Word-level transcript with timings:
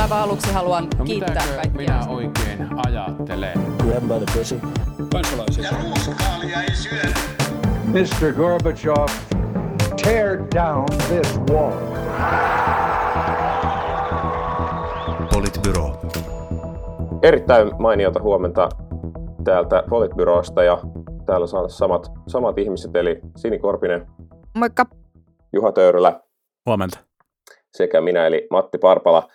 Aivan 0.00 0.18
aluksi 0.18 0.52
haluan 0.52 0.88
No 0.98 1.04
kiittää 1.04 1.44
kaikkia. 1.54 1.72
minä 1.76 2.06
oikein 2.08 2.68
ajattelen? 2.86 3.58
Grab 3.78 4.02
by 4.02 4.24
the 4.26 4.38
pussy. 4.38 4.60
Kansalaisia. 5.12 5.70
Mr. 7.86 8.32
Gorbachev, 8.36 9.06
tear 10.04 10.38
down 10.54 10.86
this 11.08 11.38
wall. 11.50 11.72
Politbyro. 15.34 16.00
Erittäin 17.22 17.70
mainiota 17.78 18.20
huomenta 18.22 18.68
täältä 19.44 19.82
Politbyrosta 19.90 20.62
ja 20.62 20.78
täällä 21.26 21.46
saa 21.46 21.68
samat, 21.68 22.12
samat 22.28 22.58
ihmiset, 22.58 22.96
eli 22.96 23.20
Sini 23.36 23.58
Korpinen, 23.58 24.06
Moikka. 24.54 24.86
Juha 25.52 25.72
Töyrylä 25.72 26.20
Huomenta. 26.66 26.98
sekä 27.72 28.00
minä 28.00 28.26
eli 28.26 28.46
Matti 28.50 28.78
Parpala. 28.78 29.28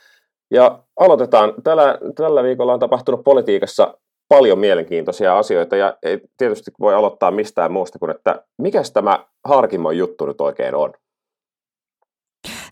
Ja 0.51 0.79
aloitetaan. 0.99 1.53
Tällä, 1.63 1.99
tällä 2.15 2.43
viikolla 2.43 2.73
on 2.73 2.79
tapahtunut 2.79 3.23
politiikassa 3.23 3.97
paljon 4.29 4.59
mielenkiintoisia 4.59 5.37
asioita 5.37 5.75
ja 5.75 5.97
ei 6.03 6.21
tietysti 6.37 6.71
voi 6.79 6.95
aloittaa 6.95 7.31
mistään 7.31 7.71
muusta 7.71 7.99
kuin, 7.99 8.11
että 8.11 8.43
mikä 8.57 8.81
tämä 8.93 9.25
Harkimon 9.47 9.97
juttu 9.97 10.25
nyt 10.25 10.41
oikein 10.41 10.75
on? 10.75 10.93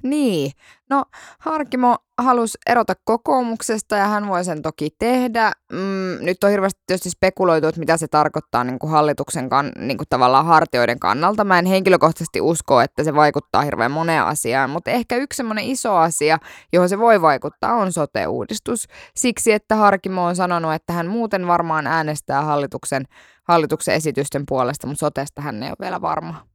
Niin, 0.05 0.51
no 0.89 1.05
Harkimo 1.39 1.97
halusi 2.17 2.57
erota 2.67 2.93
kokoomuksesta 3.03 3.95
ja 3.95 4.07
hän 4.07 4.27
voi 4.27 4.43
sen 4.43 4.61
toki 4.61 4.89
tehdä. 4.99 5.51
Mm, 5.71 6.25
nyt 6.25 6.43
on 6.43 6.49
hirveästi 6.49 6.81
tietysti 6.87 7.09
spekuloitu, 7.09 7.67
että 7.67 7.79
mitä 7.79 7.97
se 7.97 8.07
tarkoittaa 8.07 8.63
niin 8.63 8.79
kuin 8.79 8.91
hallituksen 8.91 9.49
kan, 9.49 9.71
niin 9.77 9.97
kuin 9.97 10.07
tavallaan 10.09 10.45
hartioiden 10.45 10.99
kannalta. 10.99 11.43
Mä 11.43 11.59
en 11.59 11.65
henkilökohtaisesti 11.65 12.41
usko, 12.41 12.81
että 12.81 13.03
se 13.03 13.15
vaikuttaa 13.15 13.61
hirveän 13.61 13.91
moneen 13.91 14.23
asiaan, 14.23 14.69
mutta 14.69 14.91
ehkä 14.91 15.15
yksi 15.15 15.37
semmoinen 15.37 15.65
iso 15.65 15.95
asia, 15.95 16.37
johon 16.73 16.89
se 16.89 16.99
voi 16.99 17.21
vaikuttaa, 17.21 17.73
on 17.73 17.91
sote-uudistus. 17.91 18.87
Siksi, 19.15 19.51
että 19.51 19.75
Harkimo 19.75 20.25
on 20.25 20.35
sanonut, 20.35 20.73
että 20.73 20.93
hän 20.93 21.07
muuten 21.07 21.47
varmaan 21.47 21.87
äänestää 21.87 22.41
hallituksen, 22.41 23.05
hallituksen 23.43 23.95
esitysten 23.95 24.43
puolesta, 24.47 24.87
mutta 24.87 25.05
sotesta 25.05 25.41
hän 25.41 25.63
ei 25.63 25.69
ole 25.69 25.75
vielä 25.81 26.01
varma. 26.01 26.54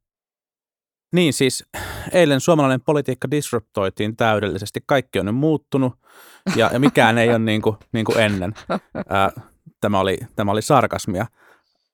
Niin 1.11 1.33
siis 1.33 1.65
eilen 2.11 2.39
suomalainen 2.39 2.81
politiikka 2.81 3.31
disruptoitiin 3.31 4.15
täydellisesti. 4.15 4.79
Kaikki 4.85 5.19
on 5.19 5.25
nyt 5.25 5.35
muuttunut 5.35 5.93
ja, 6.55 6.69
ja 6.73 6.79
mikään 6.79 7.17
ei 7.17 7.29
ole 7.29 7.39
niin 7.39 7.61
kuin, 7.61 7.77
niin 7.91 8.05
kuin 8.05 8.19
ennen. 8.19 8.53
Ää, 9.09 9.31
tämä, 9.81 9.99
oli, 9.99 10.17
tämä 10.35 10.51
oli 10.51 10.61
sarkasmia. 10.61 11.25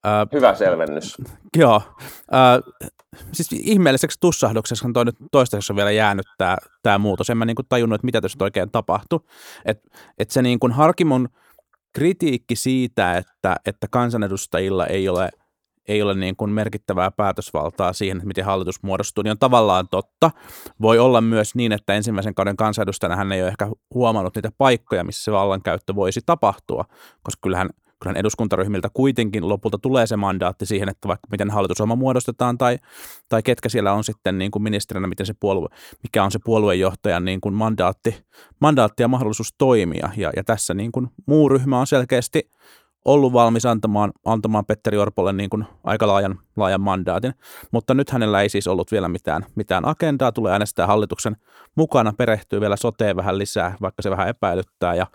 Ää, 0.04 0.26
Hyvä 0.32 0.54
selvennys. 0.54 1.16
joo. 1.56 1.82
Ää, 2.30 2.60
siis 3.32 3.52
ihmeelliseksi 3.52 4.18
tussahduksessa 4.20 4.86
on 4.86 4.92
toi 4.92 5.04
nyt 5.04 5.16
toistaiseksi 5.32 5.72
on 5.72 5.76
vielä 5.76 5.90
jäänyt 5.90 6.26
tämä, 6.38 6.56
tämä 6.82 6.98
muutos. 6.98 7.30
En 7.30 7.38
mä 7.38 7.44
niin 7.44 7.56
kuin 7.56 7.66
tajunnut, 7.68 7.94
että 7.94 8.06
mitä 8.06 8.20
tässä 8.20 8.44
oikein 8.44 8.70
tapahtui. 8.70 9.20
Että 9.64 9.88
et 10.18 10.30
se 10.30 10.42
niin 10.42 10.58
kuin 10.58 10.72
Harkimon 10.72 11.28
kritiikki 11.92 12.56
siitä, 12.56 13.16
että, 13.16 13.56
että 13.66 13.86
kansanedustajilla 13.90 14.86
ei 14.86 15.08
ole– 15.08 15.30
ei 15.88 16.02
ole 16.02 16.14
niin 16.14 16.36
kuin 16.36 16.50
merkittävää 16.50 17.10
päätösvaltaa 17.10 17.92
siihen, 17.92 18.16
että 18.16 18.26
miten 18.26 18.44
hallitus 18.44 18.82
muodostuu, 18.82 19.22
niin 19.22 19.30
on 19.30 19.38
tavallaan 19.38 19.88
totta. 19.88 20.30
Voi 20.82 20.98
olla 20.98 21.20
myös 21.20 21.54
niin, 21.54 21.72
että 21.72 21.94
ensimmäisen 21.94 22.34
kauden 22.34 22.56
kansanedustajana 22.56 23.16
hän 23.16 23.32
ei 23.32 23.42
ole 23.42 23.48
ehkä 23.48 23.68
huomannut 23.94 24.34
niitä 24.34 24.50
paikkoja, 24.58 25.04
missä 25.04 25.24
se 25.24 25.32
vallankäyttö 25.32 25.94
voisi 25.94 26.20
tapahtua, 26.26 26.84
koska 27.22 27.40
kyllähän, 27.42 27.70
kyllähän 28.02 28.16
eduskuntaryhmiltä 28.16 28.88
kuitenkin 28.94 29.48
lopulta 29.48 29.78
tulee 29.78 30.06
se 30.06 30.16
mandaatti 30.16 30.66
siihen, 30.66 30.88
että 30.88 31.08
vaikka 31.08 31.28
miten 31.30 31.50
hallitusohjelma 31.50 31.96
muodostetaan 31.96 32.58
tai, 32.58 32.78
tai 33.28 33.42
ketkä 33.42 33.68
siellä 33.68 33.92
on 33.92 34.04
sitten 34.04 34.38
niin 34.38 34.50
kuin 34.50 34.62
ministerinä, 34.62 35.06
miten 35.06 35.26
se 35.26 35.34
puolue, 35.40 35.68
mikä 36.02 36.24
on 36.24 36.30
se 36.30 36.38
puoluejohtajan 36.44 37.24
niin 37.24 37.40
kuin 37.40 37.54
mandaatti, 37.54 38.24
mandaatti 38.60 39.02
ja 39.02 39.08
mahdollisuus 39.08 39.54
toimia. 39.58 40.10
Ja, 40.16 40.32
ja 40.36 40.44
tässä 40.44 40.74
niin 40.74 40.92
kuin 40.92 41.08
muu 41.26 41.48
ryhmä 41.48 41.80
on 41.80 41.86
selkeästi 41.86 42.50
ollut 43.08 43.32
valmis 43.32 43.66
antamaan, 43.66 44.12
antamaan 44.24 44.66
Petteri 44.66 44.98
Orpolle 44.98 45.32
niin 45.32 45.50
kuin 45.50 45.64
aika 45.84 46.06
laajan, 46.06 46.38
laajan 46.56 46.80
mandaatin, 46.80 47.34
mutta 47.70 47.94
nyt 47.94 48.10
hänellä 48.10 48.42
ei 48.42 48.48
siis 48.48 48.66
ollut 48.66 48.92
vielä 48.92 49.08
mitään, 49.08 49.46
mitään 49.54 49.88
agendaa, 49.88 50.32
tulee 50.32 50.52
äänestää 50.52 50.86
hallituksen 50.86 51.36
mukana, 51.74 52.12
perehtyy 52.18 52.60
vielä 52.60 52.76
soteen 52.76 53.16
vähän 53.16 53.38
lisää, 53.38 53.74
vaikka 53.80 54.02
se 54.02 54.10
vähän 54.10 54.28
epäilyttää. 54.28 54.94
Ja, 54.94 55.06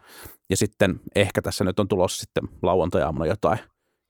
ja 0.50 0.58
sitten 0.58 1.00
ehkä 1.16 1.42
tässä 1.42 1.64
nyt 1.64 1.80
on 1.80 1.88
tulossa 1.88 2.22
sitten 2.22 2.44
lauantajaamuna 2.62 3.26
jotain, 3.26 3.60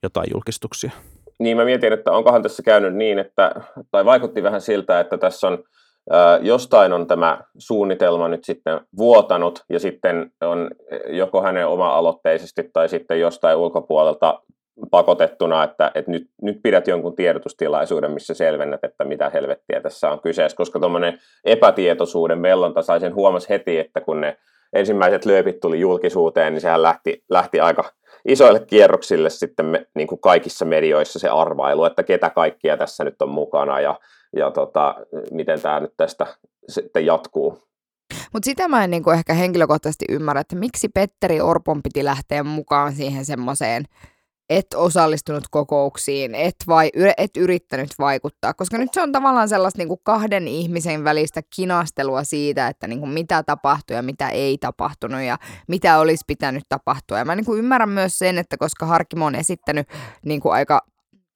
jotain 0.03 0.27
julkistuksia. 0.33 0.91
Niin 1.39 1.57
mä 1.57 1.65
mietin, 1.65 1.93
että 1.93 2.11
onkohan 2.11 2.43
tässä 2.43 2.63
käynyt 2.63 2.95
niin, 2.95 3.19
että, 3.19 3.51
tai 3.91 4.05
vaikutti 4.05 4.43
vähän 4.43 4.61
siltä, 4.61 4.99
että 4.99 5.17
tässä 5.17 5.47
on 5.47 5.63
jostain 6.41 6.93
on 6.93 7.07
tämä 7.07 7.39
suunnitelma 7.57 8.27
nyt 8.27 8.43
sitten 8.43 8.81
vuotanut 8.97 9.63
ja 9.69 9.79
sitten 9.79 10.31
on 10.41 10.69
joko 11.07 11.41
hänen 11.41 11.67
oma-aloitteisesti 11.67 12.69
tai 12.73 12.89
sitten 12.89 13.19
jostain 13.19 13.57
ulkopuolelta 13.57 14.39
pakotettuna, 14.91 15.63
että, 15.63 15.91
että 15.95 16.11
nyt, 16.11 16.29
nyt 16.41 16.57
pidät 16.63 16.87
jonkun 16.87 17.15
tiedotustilaisuuden, 17.15 18.11
missä 18.11 18.33
selvennät, 18.33 18.83
että 18.83 19.05
mitä 19.05 19.29
helvettiä 19.29 19.81
tässä 19.81 20.09
on 20.09 20.21
kyseessä, 20.21 20.57
koska 20.57 20.79
tuommoinen 20.79 21.19
epätietoisuuden 21.45 22.39
mellonta 22.39 22.81
sai 22.81 22.99
sen 22.99 23.15
huomasi 23.15 23.49
heti, 23.49 23.79
että 23.79 24.01
kun 24.01 24.21
ne 24.21 24.37
ensimmäiset 24.73 25.25
lööpit 25.25 25.59
tuli 25.59 25.79
julkisuuteen, 25.79 26.53
niin 26.53 26.61
sehän 26.61 26.81
lähti, 26.81 27.23
lähti 27.29 27.59
aika 27.59 27.83
isoille 28.27 28.59
kierroksille 28.59 29.29
sitten 29.29 29.65
me, 29.65 29.87
niin 29.95 30.07
kuin 30.07 30.21
kaikissa 30.21 30.65
medioissa 30.65 31.19
se 31.19 31.29
arvailu, 31.29 31.85
että 31.85 32.03
ketä 32.03 32.29
kaikkia 32.29 32.77
tässä 32.77 33.03
nyt 33.03 33.21
on 33.21 33.29
mukana 33.29 33.79
ja 33.79 33.99
ja 34.35 34.51
tota, 34.51 34.95
miten 35.31 35.61
tämä 35.61 35.79
nyt 35.79 35.93
tästä 35.97 36.27
sitten 36.69 37.05
jatkuu. 37.05 37.63
Mutta 38.33 38.45
sitä 38.45 38.67
mä 38.67 38.83
en 38.83 38.91
niinku 38.91 39.09
ehkä 39.09 39.33
henkilökohtaisesti 39.33 40.05
ymmärrä, 40.09 40.41
että 40.41 40.55
miksi 40.55 40.89
Petteri 40.89 41.41
Orpon 41.41 41.83
piti 41.83 42.05
lähteä 42.05 42.43
mukaan 42.43 42.93
siihen 42.93 43.25
semmoiseen, 43.25 43.85
et 44.49 44.73
osallistunut 44.75 45.43
kokouksiin, 45.51 46.35
et, 46.35 46.55
vai, 46.67 46.89
et 47.17 47.37
yrittänyt 47.37 47.89
vaikuttaa, 47.99 48.53
koska 48.53 48.77
nyt 48.77 48.93
se 48.93 49.01
on 49.01 49.11
tavallaan 49.11 49.49
sellaista 49.49 49.77
niinku 49.77 49.97
kahden 49.97 50.47
ihmisen 50.47 51.03
välistä 51.03 51.41
kinastelua 51.55 52.23
siitä, 52.23 52.67
että 52.67 52.87
niinku 52.87 53.05
mitä 53.05 53.43
tapahtui 53.43 53.95
ja 53.95 54.01
mitä 54.01 54.29
ei 54.29 54.57
tapahtunut 54.57 55.21
ja 55.21 55.37
mitä 55.67 55.99
olisi 55.99 56.23
pitänyt 56.27 56.63
tapahtua. 56.69 57.17
Ja 57.17 57.25
mä 57.25 57.35
niinku 57.35 57.55
ymmärrän 57.55 57.89
myös 57.89 58.19
sen, 58.19 58.37
että 58.37 58.57
koska 58.57 58.85
Harkimo 58.85 59.25
on 59.25 59.35
esittänyt 59.35 59.87
niinku 60.25 60.49
aika 60.49 60.85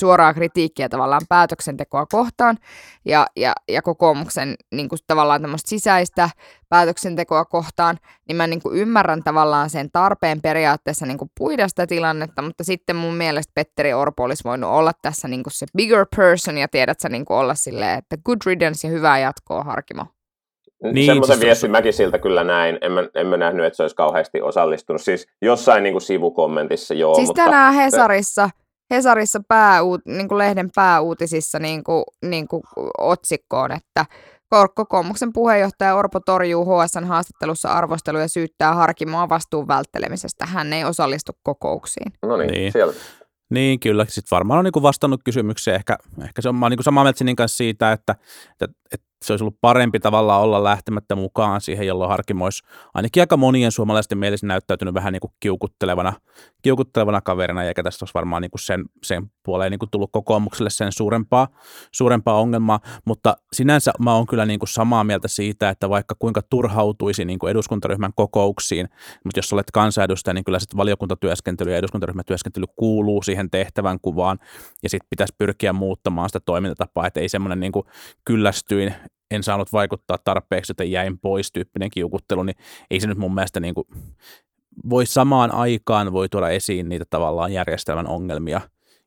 suoraa 0.02 0.34
kritiikkiä 0.34 0.90
tavallaan 0.90 1.22
päätöksentekoa 1.30 2.06
kohtaan 2.06 2.58
ja, 3.06 3.28
ja, 3.36 3.54
ja 3.68 3.82
kokoomuksen 3.82 4.56
niin 4.72 4.90
kuin 4.90 5.00
tavallaan 5.08 5.42
tämmöistä 5.42 5.70
sisäistä 5.70 6.30
päätöksentekoa 6.70 7.46
kohtaan, 7.46 7.98
niin 8.28 8.36
mä 8.36 8.48
niin 8.48 8.62
kuin 8.62 8.78
ymmärrän 8.78 9.24
tavallaan 9.24 9.70
sen 9.70 9.90
tarpeen 9.94 10.42
periaatteessa 10.42 11.06
niin 11.06 11.18
kuin 11.18 11.32
puida 11.38 11.68
sitä 11.68 11.88
tilannetta, 11.88 12.42
mutta 12.42 12.64
sitten 12.64 12.96
mun 12.96 13.16
mielestä 13.16 13.52
Petteri 13.56 13.94
Orpo 13.94 14.24
olisi 14.24 14.44
voinut 14.44 14.70
olla 14.70 14.92
tässä 15.02 15.28
niin 15.28 15.44
kuin 15.44 15.54
se 15.54 15.66
bigger 15.78 16.06
person 16.16 16.58
ja 16.58 16.68
tiedät 16.68 17.00
sä 17.00 17.10
niin 17.10 17.26
kuin 17.26 17.38
olla 17.38 17.56
silleen, 17.56 17.98
että 17.98 18.18
good 18.26 18.38
riddance 18.46 18.88
ja 18.88 18.92
hyvää 18.92 19.20
jatkoa 19.20 19.64
Harkimo. 19.64 20.06
Niin, 20.84 21.06
Semmoisen 21.06 21.36
siis 21.36 21.46
viestin 21.46 21.72
mäkin 21.72 21.94
siltä 21.94 22.20
kyllä 22.20 22.44
näin. 22.44 22.78
En 22.82 22.92
mä, 22.92 23.04
en 23.16 23.28
mä 23.28 23.38
nähnyt, 23.38 23.66
että 23.66 23.78
se 23.78 23.84
olisi 23.84 23.96
kauheasti 23.96 24.42
osallistunut. 24.42 25.02
Siis 25.02 25.28
jossain 25.42 25.84
niin 25.84 25.94
kuin 25.94 26.02
sivukommentissa 26.02 26.94
joo. 26.94 27.16
Siis 27.16 27.28
mutta... 27.28 27.44
tänään 27.44 27.74
Hesarissa 27.74 28.50
Hesarissa 28.92 29.40
pääuut, 29.48 30.02
niin 30.06 30.28
kuin 30.28 30.38
lehden 30.38 30.70
pääuutisissa 30.76 31.60
niin 31.60 31.84
kuin, 31.84 32.04
niin 32.26 32.48
kuin 32.48 32.64
otsikkoon, 32.98 33.72
että 33.72 34.06
kokoomuksen 34.76 35.34
puheenjohtaja 35.34 35.96
Orpo 35.96 36.20
torjuu 36.20 36.66
HSN 36.66 37.04
haastattelussa 37.04 37.70
arvostelu 37.70 38.18
ja 38.18 38.28
syyttää 38.28 38.74
Harkimoa 38.74 39.30
vastuun 39.30 39.68
välttelemisestä. 39.68 40.46
Hän 40.46 40.74
ei 40.74 40.86
osallistu 40.86 41.32
kokouksiin. 41.44 42.14
No 42.22 42.38
niin, 42.38 42.52
niin. 42.52 42.72
siellä. 42.72 42.94
Niin, 43.50 43.80
kyllä. 43.80 44.06
Sitten 44.06 44.36
varmaan 44.36 44.58
on 44.58 44.66
niin 44.66 44.72
kuin 44.72 44.84
vastannut 44.84 45.22
kysymykseen. 45.26 45.76
Ehkä, 45.76 45.98
ehkä 46.24 46.42
se 46.42 46.50
on, 46.50 46.56
mä 46.56 46.66
olen 46.66 46.78
niin 46.78 46.84
samaa 46.84 47.04
mieltä 47.04 47.18
Sinin 47.18 47.36
kanssa 47.36 47.58
siitä, 47.58 47.92
että, 47.92 48.16
että, 48.52 48.68
että 48.94 49.07
se 49.28 49.34
olisi 49.34 49.44
ollut 49.44 49.62
parempi 49.62 50.00
tavallaan 50.00 50.42
olla 50.42 50.64
lähtemättä 50.64 51.16
mukaan 51.16 51.62
siihen, 51.62 51.88
jolloin 51.88 52.10
Harkimo 52.10 52.44
olisi 52.44 52.64
ainakin 52.94 53.24
aika 53.24 53.38
monien 53.38 53.72
suomalaisten 53.72 54.18
mielestä 54.18 54.48
näyttäytynyt 54.48 54.94
vähän 54.94 55.14
niin 55.14 55.22
kuin 55.22 55.32
kiukuttelevana, 55.40 56.14
kiukuttelevana 56.62 57.22
kaverina, 57.22 57.64
eikä 57.64 57.84
tästä 57.84 58.04
olisi 58.04 58.14
varmaan 58.14 58.42
niin 58.42 58.52
kuin 58.52 58.62
sen, 58.62 58.86
sen 59.04 59.32
puoleen 59.44 59.72
niin 59.72 59.80
kuin 59.80 59.90
tullut 59.90 60.12
kokoomukselle 60.12 60.70
sen 60.70 60.92
suurempaa, 60.92 61.48
suurempaa 61.92 62.40
ongelmaa, 62.40 62.80
mutta 63.06 63.38
sinänsä 63.54 63.92
mä 64.00 64.14
oon 64.14 64.26
kyllä 64.26 64.46
niin 64.46 64.60
kuin 64.60 64.70
samaa 64.70 65.04
mieltä 65.04 65.28
siitä, 65.28 65.70
että 65.70 65.90
vaikka 65.90 66.16
kuinka 66.20 66.42
turhautuisi 66.50 67.26
niin 67.26 67.40
kuin 67.40 67.52
eduskuntaryhmän 67.52 68.12
kokouksiin, 68.16 68.90
mutta 69.24 69.40
jos 69.40 69.54
olet 69.54 69.72
kansanedustaja, 69.74 70.34
niin 70.34 70.46
kyllä 70.46 70.60
sitten 70.60 70.78
valiokuntatyöskentely 70.78 71.72
ja 71.72 71.78
eduskuntaryhmätyöskentely 71.78 72.66
kuuluu 72.76 73.22
siihen 73.22 73.50
tehtävän 73.50 74.00
kuvaan, 74.02 74.40
ja 74.84 74.90
sitten 74.90 75.08
pitäisi 75.10 75.36
pyrkiä 75.38 75.74
muuttamaan 75.74 76.30
sitä 76.30 76.40
toimintatapaa, 76.40 77.08
että 77.08 77.20
ei 77.20 77.30
semmoinen 77.30 77.60
niin 77.60 77.72
kuin 77.72 77.86
kyllästyin 78.26 78.94
en 79.32 79.44
saanut 79.44 79.74
vaikuttaa 79.74 80.18
tarpeeksi, 80.24 80.72
että 80.72 80.84
jäin 80.84 81.20
pois 81.20 81.52
tyyppinen 81.52 81.90
kiukuttelu, 81.90 82.44
niin 82.44 82.56
ei 82.92 83.00
se 83.00 83.08
nyt 83.08 83.18
mun 83.18 83.34
mielestä 83.34 83.60
niin 83.60 83.74
kuin, 83.74 83.88
voi 84.90 85.06
samaan 85.06 85.52
aikaan 85.52 86.14
voi 86.14 86.30
tuoda 86.30 86.50
esiin 86.50 86.90
niitä 86.90 87.06
tavallaan 87.10 87.54
järjestelmän 87.54 88.08
ongelmia 88.08 88.62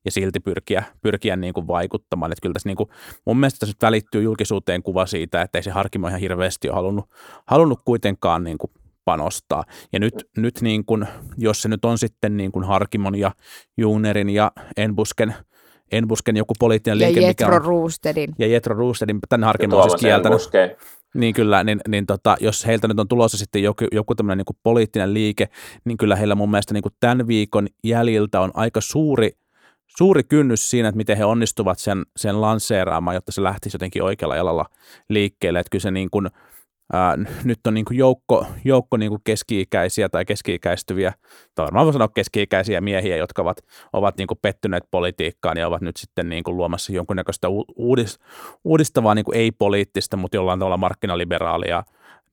ja 0.04 0.10
silti 0.10 0.40
pyrkiä, 0.40 0.84
pyrkiä 1.02 1.36
niin 1.36 1.54
kuin 1.54 1.66
vaikuttamaan. 1.66 2.32
Että 2.32 2.42
kyllä 2.42 2.52
tässä 2.52 2.68
niin 2.68 2.76
kuin, 2.76 2.90
mun 3.24 3.36
mielestä 3.36 3.58
tässä 3.58 3.70
nyt 3.70 3.82
välittyy 3.82 4.22
julkisuuteen 4.22 4.82
kuva 4.82 5.06
siitä, 5.06 5.42
että 5.42 5.58
ei 5.58 5.62
se 5.62 5.70
Harkimo 5.70 6.08
ihan 6.08 6.20
hirveästi 6.20 6.68
ole 6.68 6.74
halunnut, 6.74 7.10
halunnut 7.46 7.80
kuitenkaan 7.84 8.44
niin 8.44 8.58
kuin 8.58 8.70
panostaa. 9.04 9.64
Ja 9.92 10.00
nyt, 10.00 10.14
nyt 10.36 10.60
niin 10.60 10.84
kuin, 10.84 11.06
jos 11.36 11.62
se 11.62 11.68
nyt 11.68 11.84
on 11.84 11.98
sitten 11.98 12.36
niin 12.36 12.52
kuin 12.52 12.64
Harkimon 12.64 13.14
ja 13.14 13.30
Junerin 13.76 14.30
ja 14.30 14.52
Enbusken, 14.76 15.34
Enbusken 15.92 16.36
joku 16.36 16.54
poliittinen 16.58 16.98
liike, 16.98 17.20
ja 17.20 17.26
mikä 17.26 17.44
Jetro 17.44 17.56
on, 17.56 17.64
Roostedin. 17.64 18.34
ja 18.38 18.46
Jetro 18.46 18.76
Roostedin, 18.76 19.20
Harkimo 19.44 19.76
on 19.76 19.90
siis 19.90 20.00
kieltänyt. 20.00 20.40
Niin 21.14 21.34
kyllä, 21.34 21.64
niin, 21.64 21.80
niin 21.88 22.06
tota, 22.06 22.36
jos 22.40 22.66
heiltä 22.66 22.88
nyt 22.88 23.00
on 23.00 23.08
tulossa 23.08 23.38
sitten 23.38 23.62
joku, 23.62 23.84
joku 23.92 24.14
tämmöinen 24.14 24.44
niin 24.48 24.58
poliittinen 24.62 25.14
liike, 25.14 25.48
niin 25.84 25.96
kyllä 25.96 26.16
heillä 26.16 26.34
mun 26.34 26.50
mielestä 26.50 26.74
niin 26.74 26.82
kuin 26.82 26.94
tämän 27.00 27.26
viikon 27.26 27.68
jäljiltä 27.84 28.40
on 28.40 28.50
aika 28.54 28.80
suuri, 28.80 29.30
suuri 29.98 30.22
kynnys 30.22 30.70
siinä, 30.70 30.88
että 30.88 30.96
miten 30.96 31.16
he 31.16 31.24
onnistuvat 31.24 31.78
sen, 31.78 32.02
sen 32.16 32.40
lanseeraamaan, 32.40 33.14
jotta 33.14 33.32
se 33.32 33.42
lähtisi 33.42 33.74
jotenkin 33.74 34.02
oikealla 34.02 34.36
jalalla 34.36 34.66
liikkeelle. 35.08 35.60
Että 35.60 35.70
kyllä 35.70 35.82
se 35.82 35.90
niin 35.90 36.10
kuin, 36.10 36.28
ää, 36.92 37.16
nyt 37.44 37.58
on 37.66 37.74
niin 37.74 37.84
kuin 37.84 37.98
joukko, 37.98 38.46
joukko 38.64 38.96
niin 38.96 39.08
kuin 39.08 39.20
keski-ikäisiä 39.24 40.08
tai 40.08 40.24
keski-ikäistyviä, 40.24 41.12
tai 41.54 41.64
varmaan 41.64 41.86
voi 41.86 41.92
sanoa 41.92 42.08
keski-ikäisiä 42.08 42.80
miehiä, 42.80 43.16
jotka 43.16 43.42
ovat, 43.42 43.56
ovat 43.92 44.16
niin 44.16 44.26
kuin 44.26 44.38
pettyneet 44.42 44.84
politiikkaan 44.90 45.56
ja 45.56 45.68
ovat 45.68 45.80
nyt 45.80 45.96
sitten 45.96 46.28
niin 46.28 46.44
kuin 46.44 46.56
luomassa 46.56 46.92
jonkunnäköistä 46.92 47.48
u- 47.48 47.64
uudis, 47.76 48.18
uudistavaa 48.64 49.14
niin 49.14 49.24
kuin 49.24 49.36
ei-poliittista, 49.36 50.16
mutta 50.16 50.36
jollain 50.36 50.58
tavalla 50.58 50.76
markkinaliberaalia 50.76 51.82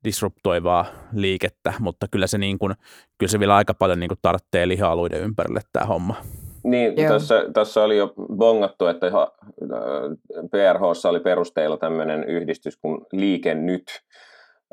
disruptoivaa 0.04 0.86
liikettä, 1.13 1.74
mutta 1.80 2.07
kyllä 2.12 2.27
se, 2.27 2.38
niin 2.38 2.59
kuin, 2.59 2.74
kyllä 3.18 3.31
se 3.31 3.39
vielä 3.39 3.56
aika 3.56 3.74
paljon 3.74 4.00
niin 4.00 4.07
kuin 4.07 4.19
tarvitsee 4.21 4.68
liha-alueiden 4.68 5.21
ympärille 5.21 5.62
tämä 5.74 5.86
homma. 5.86 6.15
Niin, 6.63 6.98
Joo. 6.98 7.09
tässä, 7.09 7.45
tässä 7.54 7.83
oli 7.83 7.98
jo 7.98 8.13
bongattu, 8.38 8.86
että 8.86 9.07
ihan, 9.07 9.27
äh, 9.63 10.50
PRHssa 10.51 11.09
oli 11.09 11.19
perusteilla 11.19 11.77
tämmöinen 11.77 12.24
yhdistys 12.24 12.77
kuin 12.77 13.01
Liike 13.12 13.56
Nyt. 13.56 13.83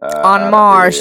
Ää, 0.03 0.33
On 0.33 0.41
ry, 0.41 0.51
Marsh. 0.51 1.01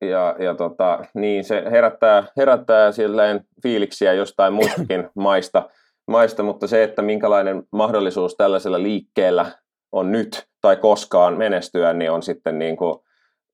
Ja, 0.00 0.08
ja, 0.08 0.36
ja 0.38 0.54
tota, 0.54 1.04
niin 1.14 1.44
se 1.44 1.64
herättää, 1.70 2.24
herättää 2.36 2.92
silleen 2.92 3.44
fiiliksiä 3.62 4.12
jostain 4.12 4.52
muistakin 4.60 5.08
maista, 5.14 5.68
maista, 6.08 6.42
mutta 6.42 6.66
se, 6.66 6.82
että 6.82 7.02
minkälainen 7.02 7.62
mahdollisuus 7.72 8.34
tällaisella 8.36 8.82
liikkeellä 8.82 9.46
on 9.92 10.12
nyt 10.12 10.46
tai 10.60 10.76
koskaan 10.76 11.38
menestyä, 11.38 11.92
niin 11.92 12.10
on 12.10 12.22
sitten 12.22 12.58
niin 12.58 12.76
kuin 12.76 12.98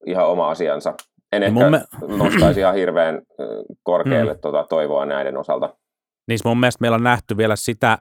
ihan 0.06 0.26
oma 0.26 0.50
asiansa. 0.50 0.94
En 1.32 1.40
Niin 1.42 1.56
ehkä 1.56 1.70
me- 1.70 2.16
nostaisi 2.24 2.60
ihan 2.60 2.74
hirveän 2.74 3.22
korkealle 3.82 4.34
Mm. 4.34 4.40
tuota 4.40 4.66
toivoa 4.68 5.06
näiden 5.06 5.36
osalta. 5.36 5.74
Niin 6.28 6.38
mun 6.44 6.60
mielestä 6.60 6.80
meillä 6.80 6.94
on 6.94 7.02
nähty 7.04 7.36
vielä 7.36 7.56
sitä 7.56 7.98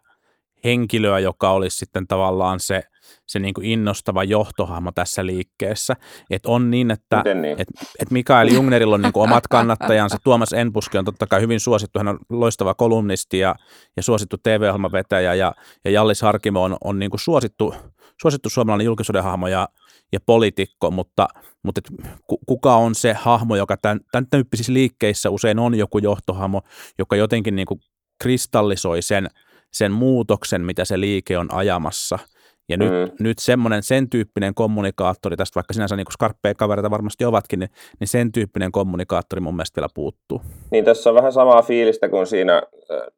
henkilöä, 0.64 1.20
joka 1.20 1.52
olisi 1.52 1.78
sitten 1.78 2.08
tavallaan 2.08 2.60
se, 2.60 2.82
se 3.26 3.40
niin 3.40 3.54
kuin 3.54 3.68
innostava 3.68 4.24
johtohahmo 4.24 4.92
tässä 4.92 5.26
liikkeessä. 5.26 5.96
Että 6.30 6.50
on 6.50 6.72
niin, 6.72 6.92
että 6.92 7.18
Miten 7.18 7.42
niin? 7.42 7.62
et, 7.62 7.68
et 8.00 8.12
Mikael 8.12 8.48
Jungnerilla 8.48 8.96
on 8.96 9.02
niin 9.02 9.14
kuin 9.14 9.24
omat 9.24 9.48
kannattajansa. 9.48 10.18
Tuomas 10.24 10.54
Enbuski 10.54 10.98
on 10.98 11.06
totta 11.06 11.28
kai 11.28 11.42
hyvin 11.42 11.60
suosittu. 11.60 12.00
Hän 12.00 12.08
on 12.08 12.20
loistava 12.30 12.74
kolumnisti 12.74 13.40
ja, 13.40 13.56
ja 13.98 14.04
suosittu 14.04 14.38
TV-ohjelmavetäjä. 14.38 15.34
Ja, 15.34 15.54
ja 15.86 15.92
Jallis 15.92 16.22
Harkimo 16.22 16.64
on, 16.64 16.78
on 16.84 17.00
niin 17.00 17.12
kuin 17.12 17.22
suosittu, 17.22 17.76
suosittu 18.22 18.50
suomalainen 18.50 18.86
julkisuuden 18.86 19.24
hahmo 19.24 19.48
ja, 19.48 19.70
ja 20.12 20.20
poliitikko, 20.26 20.92
mutta, 20.92 21.28
mutta 21.64 21.80
et 21.80 22.12
ku- 22.28 22.40
kuka 22.46 22.76
on 22.76 22.96
se 22.96 23.14
hahmo, 23.14 23.56
joka 23.56 23.78
tämän, 23.78 24.00
tämän 24.12 24.28
tyyppisissä 24.32 24.74
liikkeissä 24.74 25.30
usein 25.30 25.60
on 25.60 25.76
joku 25.76 25.98
johtohahmo, 25.98 26.62
joka 27.00 27.16
jotenkin 27.16 27.56
niin 27.56 27.66
kuin 27.66 27.80
kristallisoi 28.20 29.02
sen, 29.02 29.28
sen 29.74 29.92
muutoksen, 29.92 30.62
mitä 30.62 30.86
se 30.86 31.00
liike 31.00 31.38
on 31.38 31.54
ajamassa. 31.54 32.20
Ja 32.70 32.78
nyt, 32.78 32.90
Mm. 32.90 33.12
nyt 33.20 33.40
semmoinen, 33.40 33.84
sen 33.84 34.10
tyyppinen 34.10 34.54
kommunikaattori, 34.54 35.38
tästä 35.38 35.56
vaikka 35.56 35.74
sinänsä 35.74 35.96
niin 35.96 36.06
skarppeja 36.12 36.56
kavereita 36.56 36.92
varmasti 36.92 37.26
ovatkin, 37.26 37.60
niin, 37.60 37.70
niin 38.00 38.08
sen 38.08 38.32
tyyppinen 38.32 38.72
kommunikaattori 38.72 39.40
mun 39.40 39.56
mielestä 39.56 39.82
vielä 39.82 39.90
puuttuu. 39.94 40.42
Niin 40.72 40.86
tässä 40.86 41.10
on 41.10 41.16
vähän 41.16 41.34
samaa 41.34 41.62
fiilistä 41.62 42.10
kuin 42.10 42.28
siinä 42.28 42.62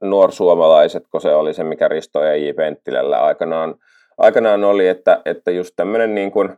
nuorsuomalaiset, 0.03 1.03
kun 1.11 1.21
se 1.21 1.35
oli 1.35 1.53
se, 1.53 1.63
mikä 1.63 1.87
Risto 1.87 2.23
ja 2.23 2.35
J. 2.35 2.53
Penttilällä 2.55 3.23
aikanaan, 3.23 3.75
aikanaan 4.17 4.63
oli, 4.63 4.87
että, 4.87 5.21
että 5.25 5.51
just 5.51 5.73
tämmöinen 5.75 6.15
niin 6.15 6.31
kuin 6.31 6.49
äh, 6.49 6.57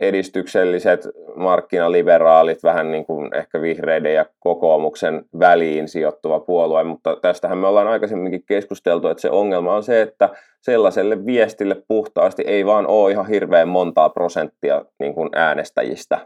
edistykselliset 0.00 1.08
markkinaliberaalit, 1.34 2.62
vähän 2.62 2.90
niin 2.92 3.06
kuin 3.06 3.34
ehkä 3.34 3.60
vihreiden 3.60 4.14
ja 4.14 4.26
kokoomuksen 4.40 5.24
väliin 5.38 5.88
sijoittuva 5.88 6.40
puolue, 6.40 6.84
mutta 6.84 7.16
tästähän 7.22 7.58
me 7.58 7.66
ollaan 7.66 7.88
aikaisemminkin 7.88 8.42
keskusteltu, 8.46 9.08
että 9.08 9.20
se 9.20 9.30
ongelma 9.30 9.74
on 9.74 9.82
se, 9.82 10.02
että 10.02 10.28
sellaiselle 10.62 11.26
viestille 11.26 11.76
puhtaasti 11.88 12.42
ei 12.46 12.66
vaan 12.66 12.86
ole 12.86 13.10
ihan 13.10 13.28
hirveän 13.28 13.68
montaa 13.68 14.08
prosenttia 14.08 14.84
niin 14.98 15.14
kuin 15.14 15.30
äänestäjistä. 15.34 16.18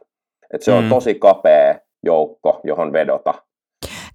Että 0.54 0.64
se 0.64 0.72
on 0.72 0.84
Mm. 0.84 0.88
tosi 0.90 1.14
kapea 1.14 1.74
joukko, 2.04 2.60
johon 2.64 2.92
vedota. 2.92 3.34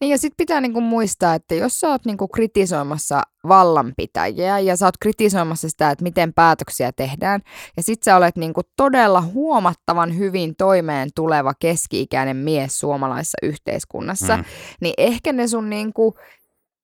Niin 0.02 0.12
ja 0.12 0.18
sitten 0.18 0.38
pitää 0.38 0.62
niinku 0.62 0.82
muistaa, 0.82 1.34
että 1.36 1.56
jos 1.56 1.80
sä 1.80 1.88
oot 1.90 2.06
niinku 2.06 2.28
kritisoimassa 2.28 3.22
vallanpitäjiä 3.48 4.60
ja 4.60 4.78
sä 4.78 4.86
oot 4.86 4.98
kritisoimassa 5.02 5.70
sitä, 5.70 5.92
että 5.92 6.04
miten 6.04 6.34
päätöksiä 6.34 6.92
tehdään, 6.92 7.42
ja 7.78 7.84
sit 7.84 8.04
sä 8.04 8.16
olet 8.16 8.36
niinku 8.36 8.62
todella 8.78 9.22
huomattavan 9.22 10.18
hyvin 10.18 10.56
toimeen 10.56 11.10
tuleva 11.16 11.54
keski-ikäinen 11.60 12.38
mies 12.38 12.80
suomalaisessa 12.80 13.38
yhteiskunnassa, 13.44 14.38
Mm. 14.38 14.44
niin 14.82 14.94
ehkä 14.98 15.34
ne 15.34 15.48
sun 15.48 15.70
niinku, 15.70 16.16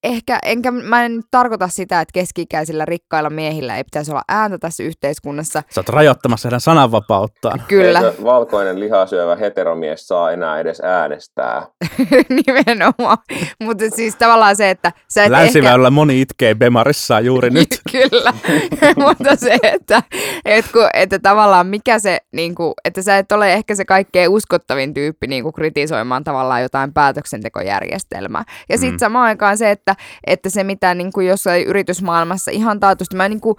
ehkä, 0.03 0.39
enkä 0.43 0.71
mä 0.71 1.05
en 1.05 1.15
nyt 1.15 1.25
tarkoita 1.31 1.67
sitä, 1.67 2.01
että 2.01 2.11
keski-ikäisillä 2.13 2.85
rikkailla 2.85 3.29
miehillä 3.29 3.77
ei 3.77 3.83
pitäisi 3.83 4.11
olla 4.11 4.21
ääntä 4.27 4.57
tässä 4.57 4.83
yhteiskunnassa. 4.83 5.63
Sä 5.69 5.81
oot 5.81 5.89
rajoittamassa 5.89 6.47
heidän 6.47 6.61
sananvapauttaan. 6.61 7.61
Kyllä, 7.67 7.99
Eikö 7.99 8.23
valkoinen 8.23 8.79
lihasyövä 8.79 9.35
heteromies 9.35 10.07
saa 10.07 10.31
enää 10.31 10.59
edes 10.59 10.81
äänestää? 10.83 11.67
nimenomaan. 12.45 13.17
Mutta 13.63 13.83
siis 13.95 14.15
tavallaan 14.15 14.55
se, 14.55 14.69
että 14.69 14.91
sä 15.07 15.21
et 15.23 15.25
ehkä... 15.25 15.43
Länsiväylällä 15.43 15.89
moni 15.89 16.21
itkee 16.21 16.55
Bemarissaan 16.55 17.25
juuri 17.25 17.49
nyt. 17.59 17.81
Kyllä, 17.91 18.33
mutta 19.07 19.35
se, 19.35 19.57
että, 19.63 20.03
että, 20.45 20.71
kun, 20.73 20.89
että 20.93 21.19
tavallaan 21.19 21.67
mikä 21.67 21.99
se, 21.99 22.19
niin 22.31 22.55
kuin, 22.55 22.73
että 22.85 23.01
sä 23.01 23.17
et 23.17 23.31
ole 23.31 23.53
ehkä 23.53 23.75
se 23.75 23.85
kaikkein 23.85 24.29
uskottavin 24.29 24.93
tyyppi 24.93 25.27
niin 25.27 25.43
kuin 25.43 25.53
kritisoimaan 25.53 26.23
tavallaan 26.23 26.61
jotain 26.61 26.93
päätöksentekojärjestelmää. 26.93 28.43
Ja 28.69 28.77
sitten 28.77 28.95
mm. 28.95 28.99
samaan 28.99 29.25
aikaan 29.25 29.57
se, 29.57 29.71
että, 29.71 29.90
että 30.27 30.49
se 30.49 30.63
mitä 30.63 30.95
niin 30.95 31.11
kuin 31.11 31.27
jossain 31.27 31.65
yritysmaailmassa 31.65 32.51
ihan 32.51 32.79
taatusti, 32.79 33.15
mä 33.15 33.29
niin 33.29 33.41
kuin 33.41 33.55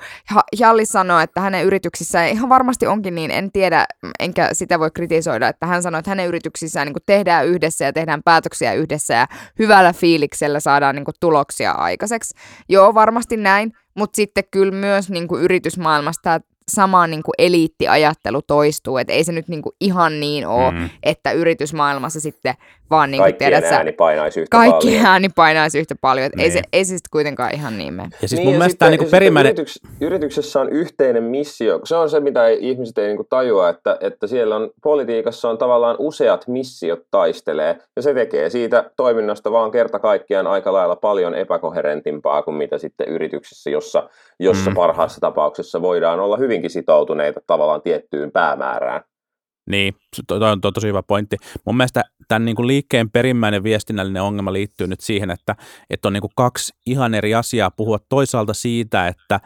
Jalli 0.59 0.87
sanoi, 0.87 1.23
että 1.23 1.41
hänen 1.41 1.65
yrityksissään 1.65 2.29
ihan 2.29 2.49
varmasti 2.49 2.87
onkin 2.87 3.15
niin, 3.15 3.31
en 3.31 3.53
tiedä, 3.53 3.87
enkä 4.21 4.49
sitä 4.53 4.79
voi 4.79 4.91
kritisoida, 4.91 5.49
että 5.49 5.67
hän 5.67 5.83
sanoi, 5.83 5.99
että 5.99 6.11
hänen 6.11 6.29
yrityksissään 6.29 6.87
niin 6.87 6.95
kuin 6.95 7.03
tehdään 7.07 7.47
yhdessä 7.47 7.85
ja 7.85 7.93
tehdään 7.93 8.23
päätöksiä 8.23 8.73
yhdessä 8.73 9.15
ja 9.15 9.27
hyvällä 9.59 9.93
fiiliksellä 9.93 10.61
saadaan 10.61 10.95
niin 10.95 11.05
kuin 11.05 11.15
tuloksia 11.21 11.73
aikaiseksi. 11.73 12.35
Joo, 12.69 12.95
varmasti 12.95 13.37
näin, 13.37 13.73
mutta 13.95 14.17
sitten 14.17 14.45
kyllä 14.51 14.73
myös 14.73 15.11
niin 15.11 15.29
kuin 15.29 15.43
yritysmaailmassa 15.43 16.23
tämä 16.23 16.41
sama 16.71 17.07
niin 17.07 17.23
kuin 17.23 17.35
eliittiajattelu 17.39 18.43
toistuu, 18.47 18.99
että 18.99 19.13
ei 19.13 19.25
se 19.25 19.33
nyt 19.33 19.49
niin 19.49 19.63
kuin 19.63 19.73
ihan 19.81 20.21
niin 20.21 20.47
ole, 20.47 20.71
Mm. 20.71 20.89
että 21.03 21.33
yritysmaailmassa 21.33 22.21
sitten 22.21 22.55
vaan 22.91 23.11
niin 23.11 23.19
kuin 23.19 23.25
Kaikkien 23.25 23.51
tiedät, 23.53 23.73
ääni 23.73 23.93
painaisi 23.93 24.41
yhtä 24.41 24.57
kaikki 24.57 24.87
paljon. 24.89 25.07
ääni 25.07 25.29
painaisi 25.29 25.79
yhtä 25.79 25.95
paljon, 26.01 26.27
että 26.27 26.43
ei, 26.43 26.51
se, 26.51 26.59
Niin. 26.59 26.69
ei 26.73 26.85
se 26.85 26.89
sitten 26.89 27.09
kuitenkaan 27.13 27.55
ihan 27.55 27.79
niin 27.79 27.95
mene. 27.95 28.09
Ja 28.23 28.29
siis 28.29 28.33
Niin, 28.39 28.47
mun 28.47 28.53
ja 28.55 28.59
mielestä 28.59 28.71
sitten- 28.71 28.79
tämä 28.79 28.91
niinku 28.91 29.03
ja 29.03 29.07
sitten 29.07 29.17
perimmäinen... 29.19 29.51
Yrityks, 29.53 29.81
yrityksessä 30.01 30.61
on 30.61 30.69
yhteinen 30.69 31.23
missio. 31.23 31.81
Se 31.85 31.97
on 31.97 32.11
se, 32.11 32.21
mitä 32.21 32.47
ei- 32.47 32.59
ihmiset 32.61 32.99
ei 32.99 33.07
niinku 33.07 33.27
tajua, 33.31 33.69
että, 33.69 33.97
että 34.01 34.27
siellä 34.27 34.57
on 34.57 34.71
politiikassa 34.83 35.51
on 35.51 35.59
tavallaan 35.59 35.97
useat 35.99 36.49
missiot 36.49 37.01
taistelee, 37.11 37.79
ja 37.97 38.03
se 38.03 38.15
tekee 38.15 38.51
siitä 38.51 38.91
toiminnasta 38.97 39.53
vaan 39.53 39.71
kerta 39.71 39.99
kaikkiaan 39.99 40.47
aika 40.47 40.73
lailla 40.73 40.97
paljon 40.97 41.35
epäkoherentimpaa 41.35 42.43
kuin 42.43 42.55
mitä 42.55 42.79
sitten 42.79 43.09
yrityksessä, 43.09 43.71
jossa, 43.71 44.09
jossa 44.41 44.71
Mm. 44.71 44.75
parhaassa 44.77 45.21
tapauksessa 45.21 45.83
voidaan 45.83 46.21
olla 46.21 46.37
hyvinkin 46.53 46.71
sitoutuneita 46.71 47.41
tavallaan 47.47 47.83
tiettyyn 47.83 48.33
päämäärään. 48.33 49.03
Niin, 49.71 49.95
toi 50.27 50.37
on, 50.37 50.61
on 50.65 50.73
tosi 50.75 50.87
hyvä 50.87 51.03
pointti. 51.03 51.37
Mun 51.67 51.77
mielestä 51.77 52.03
tämän 52.29 52.45
niin 52.45 52.57
kuin 52.57 52.67
liikkeen 52.67 53.11
perimmäinen 53.11 53.63
viestinnällinen 53.63 54.23
ongelma 54.23 54.53
liittyy 54.53 54.87
nyt 54.87 55.01
siihen, 55.01 55.31
että, 55.31 55.57
että 55.91 56.09
on 56.09 56.13
niin 56.13 56.21
kuin 56.21 56.33
kaksi 56.37 56.73
ihan 56.87 57.15
eri 57.15 57.35
asiaa 57.35 57.71
puhua 57.71 57.99
toisaalta 58.09 58.55
siitä, 58.55 59.09
että, 59.09 59.41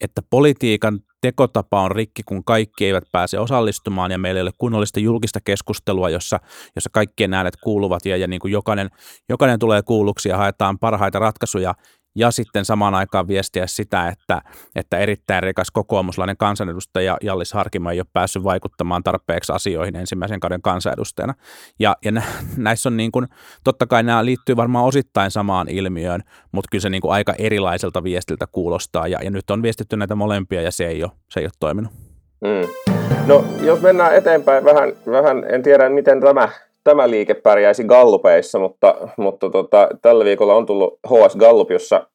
että 0.00 0.22
politiikan 0.30 1.00
tekotapa 1.20 1.82
on 1.82 1.90
rikki, 1.90 2.22
kun 2.22 2.44
kaikki 2.44 2.86
eivät 2.86 3.04
pääse 3.12 3.38
osallistumaan 3.38 4.10
ja 4.10 4.18
meillä 4.18 4.38
ei 4.38 4.42
ole 4.42 4.50
kunnollista 4.58 5.00
julkista 5.00 5.40
keskustelua, 5.44 6.10
jossa, 6.10 6.40
jossa 6.76 6.90
kaikkien 6.92 7.34
äänet 7.34 7.54
kuuluvat 7.62 8.06
ja, 8.06 8.16
ja 8.16 8.26
niin 8.26 8.40
kuin 8.40 8.52
jokainen, 8.52 8.90
jokainen 9.28 9.58
tulee 9.58 9.82
kuulluksi 9.82 10.28
ja 10.28 10.36
haetaan 10.36 10.78
parhaita 10.78 11.18
ratkaisuja 11.18 11.74
ja 12.14 12.30
sitten 12.30 12.64
samaan 12.64 12.94
aikaan 12.94 13.28
viestiä 13.28 13.66
sitä, 13.66 14.08
että, 14.08 14.42
että 14.76 14.98
erittäin 14.98 15.42
rikas 15.42 15.70
kokoomuslainen 15.70 16.36
kansanedustaja 16.36 17.16
Jallis 17.22 17.52
Harkimo 17.52 17.90
ei 17.90 18.00
ole 18.00 18.06
päässyt 18.12 18.44
vaikuttamaan 18.44 19.02
tarpeeksi 19.02 19.52
asioihin 19.52 19.96
ensimmäisen 19.96 20.40
kauden 20.40 20.62
kansanedustajana. 20.62 21.34
Ja, 21.78 21.96
ja 22.04 22.12
nä, 22.12 22.22
näissä 22.56 22.88
on 22.88 22.96
niin 22.96 23.12
kuin, 23.12 23.26
totta 23.64 23.86
kai 23.86 24.02
nämä 24.02 24.24
liittyy 24.24 24.56
varmaan 24.56 24.84
osittain 24.84 25.30
samaan 25.30 25.68
ilmiöön, 25.68 26.20
mutta 26.52 26.68
kyllä 26.70 26.82
se 26.82 26.90
niin 26.90 27.02
kuin 27.02 27.12
aika 27.12 27.34
erilaiselta 27.38 28.04
viestiltä 28.04 28.46
kuulostaa 28.52 29.08
ja, 29.08 29.18
ja 29.22 29.30
nyt 29.30 29.50
on 29.50 29.62
viestitty 29.62 29.96
näitä 29.96 30.14
molempia 30.14 30.62
ja 30.62 30.70
se 30.70 30.86
ei 30.86 31.04
ole, 31.04 31.12
se 31.30 31.40
ei 31.40 31.46
ole 31.46 31.52
toiminut. 31.60 31.92
Mm. 32.40 32.90
No, 33.26 33.44
jos 33.60 33.80
mennään 33.80 34.14
eteenpäin 34.14 34.64
vähän, 34.64 34.92
vähän, 35.06 35.44
en 35.48 35.62
tiedä 35.62 35.88
miten 35.88 36.20
tämä 36.20 36.48
tämä 36.84 37.10
liike 37.10 37.34
pärjäisi 37.34 37.84
Gallupeissa, 37.84 38.58
mutta, 38.58 38.94
mutta 39.16 39.50
tota, 39.50 39.88
tällä 40.02 40.24
viikolla 40.24 40.54
on 40.54 40.66
tullut 40.66 40.98
HS 41.06 41.36
Gallup, 41.36 41.70
jossa 41.70 42.06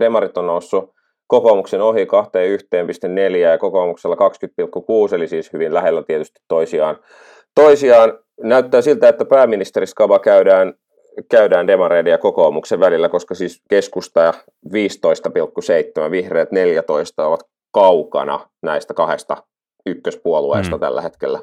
demarit 0.00 0.38
on 0.38 0.46
noussut 0.46 0.94
kokoomuksen 1.26 1.80
ohi 1.80 2.04
2,1,4 2.04 3.36
ja 3.36 3.58
kokoomuksella 3.58 4.16
20,6, 5.08 5.14
eli 5.14 5.28
siis 5.28 5.52
hyvin 5.52 5.74
lähellä 5.74 6.02
tietysti 6.02 6.40
toisiaan. 6.48 6.98
Toisiaan 7.54 8.18
näyttää 8.42 8.80
siltä, 8.82 9.08
että 9.08 9.24
pääministeriskaba 9.24 10.18
käydään, 10.18 10.74
käydään 11.30 11.66
demareiden 11.66 12.10
ja 12.10 12.18
kokoomuksen 12.18 12.80
välillä, 12.80 13.08
koska 13.08 13.34
siis 13.34 13.62
keskusta 13.68 14.34
15,7, 14.68 16.10
vihreät 16.10 16.52
14 16.52 17.26
ovat 17.26 17.40
kaukana 17.70 18.48
näistä 18.62 18.94
kahdesta 18.94 19.36
ykköspuolueesta 19.86 20.76
hmm. 20.76 20.80
tällä 20.80 21.00
hetkellä. 21.00 21.40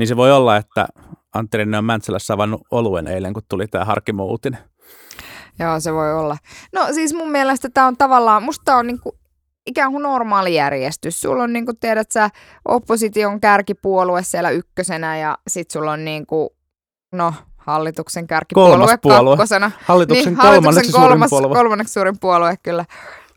Niin 0.00 0.08
se 0.08 0.16
voi 0.16 0.32
olla, 0.32 0.56
että 0.56 0.86
Antti 1.34 1.56
Rinne 1.56 1.78
on 1.78 1.84
Mäntsälässä 1.84 2.34
avannut 2.34 2.62
oluen 2.70 3.06
eilen, 3.06 3.32
kun 3.32 3.42
tuli 3.48 3.66
tämä 3.66 3.84
Harkimo-uutinen. 3.84 4.60
Joo, 5.58 5.80
se 5.80 5.94
voi 5.94 6.14
olla. 6.14 6.36
No 6.72 6.86
siis 6.92 7.14
mun 7.14 7.30
mielestä 7.30 7.68
tämä 7.74 7.86
on 7.86 7.96
tavallaan, 7.96 8.42
musta 8.42 8.76
on 8.76 8.86
niinku 8.86 9.18
ikään 9.66 9.92
kuin 9.92 10.02
normaali 10.02 10.54
järjestys. 10.54 11.20
Sulla 11.20 11.42
on, 11.42 11.52
niinku, 11.52 11.72
tiedät 11.80 12.10
sä, 12.10 12.30
opposition 12.64 13.40
kärkipuolue 13.40 14.22
siellä 14.22 14.50
ykkösenä 14.50 15.18
ja 15.18 15.38
sit 15.48 15.70
sulla 15.70 15.92
on 15.92 16.04
niinku, 16.04 16.56
no, 17.12 17.34
hallituksen 17.56 18.26
kärkipuolue 18.26 18.76
Kolmas 18.76 18.98
puolue. 19.02 19.36
kakkosena. 19.36 19.70
Hallituksen 19.84 20.24
niin, 20.24 20.36
kolmanneksi 20.36 20.66
hallituksen 20.66 21.00
kolmas, 21.00 21.30
suurin 21.30 21.42
puolue. 21.42 21.56
kolmanneksi 21.56 21.92
suurin 21.92 22.18
puolue, 22.20 22.54
kyllä 22.62 22.84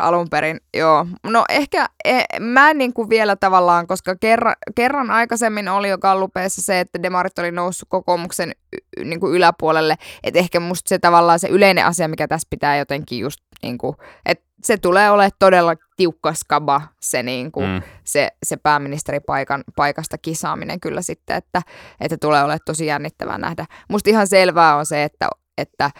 alun 0.08 0.30
perin, 0.30 0.60
joo. 0.78 1.08
No 1.24 1.46
ehkä 1.50 1.90
e, 2.06 2.24
mä 2.40 2.70
en 2.70 2.78
niin 2.78 2.94
kuin 2.94 3.10
vielä 3.10 3.36
tavallaan, 3.36 3.88
koska 3.88 4.16
kerran, 4.16 4.56
kerran 4.76 5.12
aikaisemmin 5.12 5.70
oli 5.70 5.90
jo 5.90 5.98
kallupeessa 5.98 6.62
se, 6.62 6.80
että 6.80 7.04
demarit 7.04 7.40
oli 7.40 7.52
noussut 7.52 7.90
kokoomuksen 7.90 8.52
y, 8.98 9.04
niin 9.04 9.20
kuin 9.20 9.34
yläpuolelle, 9.34 9.96
että 10.24 10.40
ehkä 10.40 10.60
musta 10.60 10.90
se 10.90 11.00
tavallaan 11.00 11.40
se 11.40 11.48
yleinen 11.48 11.86
asia, 11.86 12.08
mikä 12.08 12.28
tässä 12.28 12.48
pitää 12.50 12.78
jotenkin 12.78 13.20
just, 13.20 13.40
niin 13.64 13.78
kuin, 13.78 13.96
että 14.26 14.46
se 14.64 14.78
tulee 14.78 15.12
olemaan 15.12 15.32
todella 15.40 15.74
tiukka 15.96 16.34
skaba 16.34 16.82
se, 17.02 17.24
niin 17.24 17.52
kuin, 17.52 17.70
mm. 17.70 17.82
se, 18.04 18.30
se 18.44 18.58
pääministeripaikan 18.58 19.64
paikasta 19.76 20.18
kisaaminen 20.18 20.80
kyllä 20.80 21.02
sitten, 21.02 21.36
että, 21.36 21.62
että 22.00 22.18
tulee 22.18 22.42
olemaan 22.42 22.60
tosi 22.66 22.86
jännittävää 22.86 23.38
nähdä. 23.38 23.66
Musta 23.90 24.10
ihan 24.10 24.28
selvää 24.28 24.76
on 24.76 24.86
se, 24.86 25.04
että, 25.04 25.30
että 25.58 25.92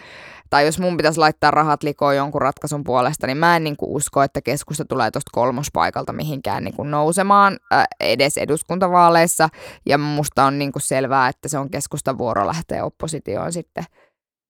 tai 0.50 0.66
jos 0.66 0.78
mun 0.78 0.96
pitäisi 0.96 1.18
laittaa 1.18 1.50
rahat 1.50 1.82
likoon 1.82 2.16
jonkun 2.16 2.42
ratkaisun 2.42 2.84
puolesta, 2.84 3.26
niin 3.26 3.36
mä 3.36 3.56
en 3.56 3.64
niin 3.64 3.76
kuin 3.76 3.90
usko, 3.90 4.22
että 4.22 4.42
keskusta 4.42 4.84
tulee 4.84 5.10
tuosta 5.10 5.30
kolmospaikalta 5.32 6.12
mihinkään 6.12 6.64
niin 6.64 6.74
kuin 6.74 6.90
nousemaan 6.90 7.58
äh, 7.72 7.84
edes 8.00 8.36
eduskuntavaaleissa. 8.36 9.48
Ja 9.86 9.98
musta 9.98 10.44
on 10.44 10.58
niin 10.58 10.72
kuin 10.72 10.82
selvää, 10.82 11.28
että 11.28 11.48
se 11.48 11.58
on 11.58 11.70
keskustan 11.70 12.18
vuoro 12.18 12.46
lähteä 12.46 12.84
oppositioon 12.84 13.52
sitten. 13.52 13.84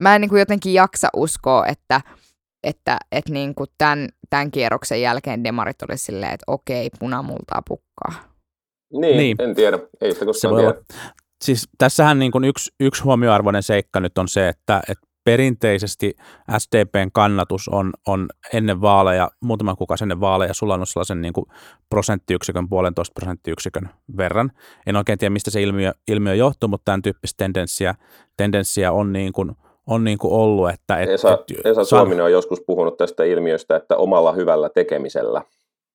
Mä 0.03 0.15
en 0.15 0.21
niin 0.21 0.29
kuin 0.29 0.39
jotenkin 0.39 0.73
jaksa 0.73 1.09
uskoa, 1.15 1.65
että, 1.65 2.01
että, 2.63 2.97
että 3.11 3.33
niin 3.33 3.55
kuin 3.55 3.69
tämän, 3.77 4.09
tämän 4.29 4.51
kierroksen 4.51 5.01
jälkeen 5.01 5.43
demarit 5.43 5.81
oli 5.81 5.97
silleen, 5.97 6.33
että 6.33 6.43
okei, 6.47 6.89
punamultaa 6.99 7.61
pukkaa. 7.67 8.13
Niin, 8.93 9.17
niin, 9.17 9.41
en 9.41 9.55
tiedä. 9.55 9.79
Ei 10.01 10.13
sitä 10.13 10.25
koskaan 10.25 10.55
tiedä. 10.55 10.73
Siis 11.45 11.69
tässähän 11.77 12.19
niin 12.19 12.31
kuin 12.31 12.43
yksi, 12.43 12.71
yksi 12.79 13.03
huomioarvoinen 13.03 13.63
seikka 13.63 13.99
nyt 13.99 14.17
on 14.17 14.27
se, 14.27 14.47
että, 14.47 14.81
että 14.89 15.07
perinteisesti 15.23 16.15
SDPn 16.57 17.09
kannatus 17.13 17.67
on, 17.67 17.91
on 18.07 18.27
ennen 18.53 18.81
vaaleja, 18.81 19.29
muutaman 19.41 19.77
kuukausi 19.77 20.03
ennen 20.03 20.19
vaaleja 20.19 20.53
sulannut 20.53 20.89
sellaisen 20.89 21.21
niin 21.21 21.33
kuin 21.33 21.45
prosenttiyksikön, 21.89 22.69
puolentoista 22.69 23.13
prosenttiyksikön 23.13 23.89
verran. 24.17 24.51
En 24.87 24.95
oikein 24.95 25.19
tiedä, 25.19 25.29
mistä 25.29 25.51
se 25.51 25.61
ilmiö, 25.61 25.91
ilmiö 26.07 26.35
johtuu, 26.35 26.69
mutta 26.69 26.85
tämän 26.85 27.01
tyyppistä 27.01 27.37
tendenssiä, 27.37 27.95
tendenssiä 28.37 28.91
on, 28.91 29.13
niin 29.13 29.33
kuin, 29.33 29.51
on 29.87 30.03
niin 30.03 30.17
kuin 30.17 30.33
ollut. 30.33 30.69
Että, 30.69 30.97
et, 30.97 31.09
Esa, 31.09 31.33
et, 31.33 31.65
Esa 31.65 31.83
Suominen 31.83 32.25
on 32.25 32.31
joskus 32.31 32.61
puhunut 32.67 32.97
tästä 32.97 33.23
ilmiöstä, 33.23 33.75
että 33.75 33.97
omalla 33.97 34.31
hyvällä 34.31 34.69
tekemisellä. 34.69 35.41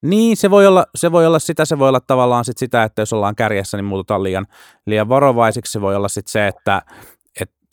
Niin, 0.02 0.36
se 0.36 0.50
voi, 0.50 0.66
olla, 0.66 0.86
se 0.94 1.12
voi 1.12 1.26
olla 1.26 1.38
sitä, 1.38 1.64
se 1.64 1.78
voi 1.78 1.88
olla 1.88 2.00
tavallaan 2.00 2.44
sit 2.44 2.58
sitä, 2.58 2.82
että 2.84 3.02
jos 3.02 3.12
ollaan 3.12 3.34
kärjessä, 3.34 3.76
niin 3.76 3.84
muututaan 3.84 4.22
liian, 4.22 4.46
liian 4.86 5.08
varovaisiksi. 5.08 5.72
Se 5.72 5.80
voi 5.80 5.96
olla 5.96 6.08
sitten 6.08 6.32
se, 6.32 6.46
että 6.46 6.82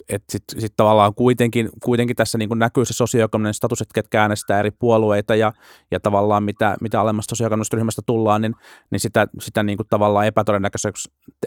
että 0.08 0.32
sitten 0.32 0.60
sit 0.60 0.72
tavallaan 0.76 1.14
kuitenkin, 1.14 1.68
kuitenkin 1.84 2.16
tässä 2.16 2.38
niin 2.38 2.48
kuin 2.48 2.58
näkyy 2.58 2.84
se 2.84 2.92
sosioekonominen 2.92 3.54
status, 3.54 3.80
että 3.80 3.94
ketkä 3.94 4.22
äänestää 4.22 4.58
eri 4.58 4.70
puolueita 4.70 5.34
ja, 5.34 5.52
ja 5.90 6.00
tavallaan 6.00 6.42
mitä, 6.42 6.76
mitä 6.80 7.00
alemmasta 7.00 7.30
sosioekonomisesta 7.30 7.76
ryhmästä 7.76 8.02
tullaan, 8.06 8.42
niin, 8.42 8.54
niin 8.90 9.00
sitä, 9.00 9.26
sitä 9.40 9.62
niin 9.62 9.76
kuin 9.76 9.86
tavallaan 9.90 10.26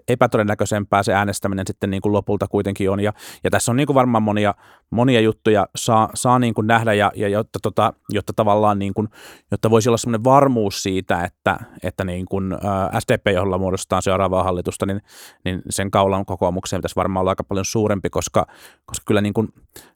epätodennäköisempää 0.07 1.03
se 1.03 1.13
äänestäminen 1.13 1.67
sitten 1.67 1.89
niin 1.89 2.01
kuin 2.01 2.13
lopulta 2.13 2.47
kuitenkin 2.47 2.89
on. 2.89 2.99
Ja, 2.99 3.13
ja 3.43 3.49
tässä 3.49 3.71
on 3.71 3.75
niin 3.75 3.87
kuin 3.87 3.95
varmaan 3.95 4.23
monia, 4.23 4.53
monia 4.89 5.21
juttuja 5.21 5.67
saa, 5.75 6.09
saa 6.13 6.39
niin 6.39 6.53
kuin 6.53 6.67
nähdä 6.67 6.93
ja, 6.93 7.11
ja 7.15 7.27
jotta, 7.27 7.59
tota, 7.61 7.93
jotta 8.09 8.33
tavallaan 8.35 8.79
niin 8.79 8.93
kuin, 8.93 9.07
jotta 9.51 9.69
voisi 9.69 9.89
olla 9.89 9.97
sellainen 9.97 10.23
varmuus 10.23 10.83
siitä, 10.83 11.23
että, 11.23 11.59
että 11.83 12.03
niin 12.03 12.25
kuin, 12.25 12.53
ää, 12.53 12.99
SDP, 12.99 13.27
jolla 13.33 13.57
muodostetaan 13.57 14.01
seuraavaa 14.01 14.43
hallitusta, 14.43 14.85
niin, 14.85 15.01
niin 15.45 15.61
sen 15.69 15.91
kaulan 15.91 16.25
kokoomukseen 16.25 16.79
pitäisi 16.79 16.95
varmaan 16.95 17.21
olla 17.21 17.31
aika 17.31 17.43
paljon 17.43 17.65
suurempi, 17.65 18.09
koska 18.09 18.47
koska 18.85 19.03
kyllä 19.07 19.21
niin 19.21 19.33
kuin 19.33 19.53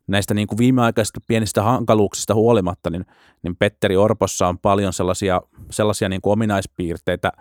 näistä 0.08 0.34
niin 0.34 0.48
kuin 0.48 0.58
viimeaikaisista 0.58 1.20
pienistä 1.28 1.64
hankaluuksista 1.64 2.34
huolimatta, 2.34 2.90
niin, 2.90 3.06
niin 3.44 3.56
Petteri 3.56 3.98
Orpossa 3.98 4.48
on 4.48 4.60
paljon 4.60 4.94
sellaisia, 4.94 5.42
sellaisia 5.72 6.10
niin 6.10 6.22
kuin 6.22 6.34
ominaispiirteitä, 6.34 7.32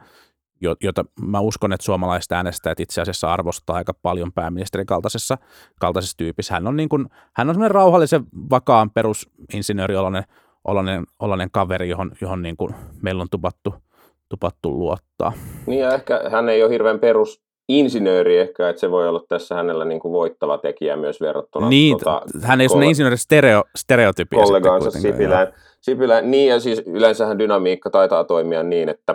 joita 0.81 1.05
mä 1.21 1.41
uskon, 1.41 1.73
että 1.73 1.85
suomalaiset 1.85 2.33
äänestäjät 2.33 2.81
itse 2.81 3.01
asiassa 3.01 3.33
arvostaa 3.33 3.77
aika 3.77 3.95
paljon 4.03 4.33
pääministerin 4.33 4.87
kaltaisessa, 4.87 5.39
kaltaisessa 5.81 6.17
tyypissä. 6.17 6.55
Hän 6.55 6.67
on, 6.67 6.77
niin 6.77 6.89
kuin, 6.89 7.07
hän 7.33 7.49
on 7.49 7.55
semmoinen 7.55 7.75
rauhallisen, 7.75 8.25
vakaan 8.51 8.91
perusinsinöörioloinen 8.91 10.25
oloinen, 10.65 11.05
oloinen 11.19 11.51
kaveri, 11.51 11.89
johon, 11.89 12.13
johon 12.21 12.43
niin 12.43 12.57
kuin 12.57 12.75
meillä 13.03 13.23
on 13.23 13.29
tupattu, 13.31 13.75
tupattu 14.29 14.79
luottaa. 14.79 15.33
Niin 15.67 15.81
ja 15.81 15.95
ehkä 15.95 16.21
hän 16.31 16.49
ei 16.49 16.63
ole 16.63 16.73
hirveän 16.73 17.01
perus 17.01 17.43
insinööri 17.69 18.39
ehkä, 18.39 18.69
että 18.69 18.81
se 18.81 18.91
voi 18.91 19.09
olla 19.09 19.23
tässä 19.29 19.55
hänellä 19.55 19.85
niin 19.85 20.01
kuin 20.01 20.13
voittava 20.13 20.59
tekijä 20.59 20.97
myös 20.97 21.21
verrattuna. 21.21 21.69
Niin, 21.69 21.99
tota, 21.99 22.23
hän 22.43 22.61
ei 22.61 22.69
ole 22.75 22.87
insinööri 22.87 23.17
stereo, 23.17 23.65
stereotypia. 23.77 24.43
Kollegaansa 24.43 24.91
Sipilään. 24.91 25.55
Sipilään. 25.81 26.31
Niin 26.31 26.49
ja 26.49 26.61
siis 26.61 26.83
yleensähän 26.87 27.39
dynamiikka 27.39 27.91
taitaa 27.91 28.25
toimia 28.25 28.63
niin, 28.63 28.89
että, 28.89 29.15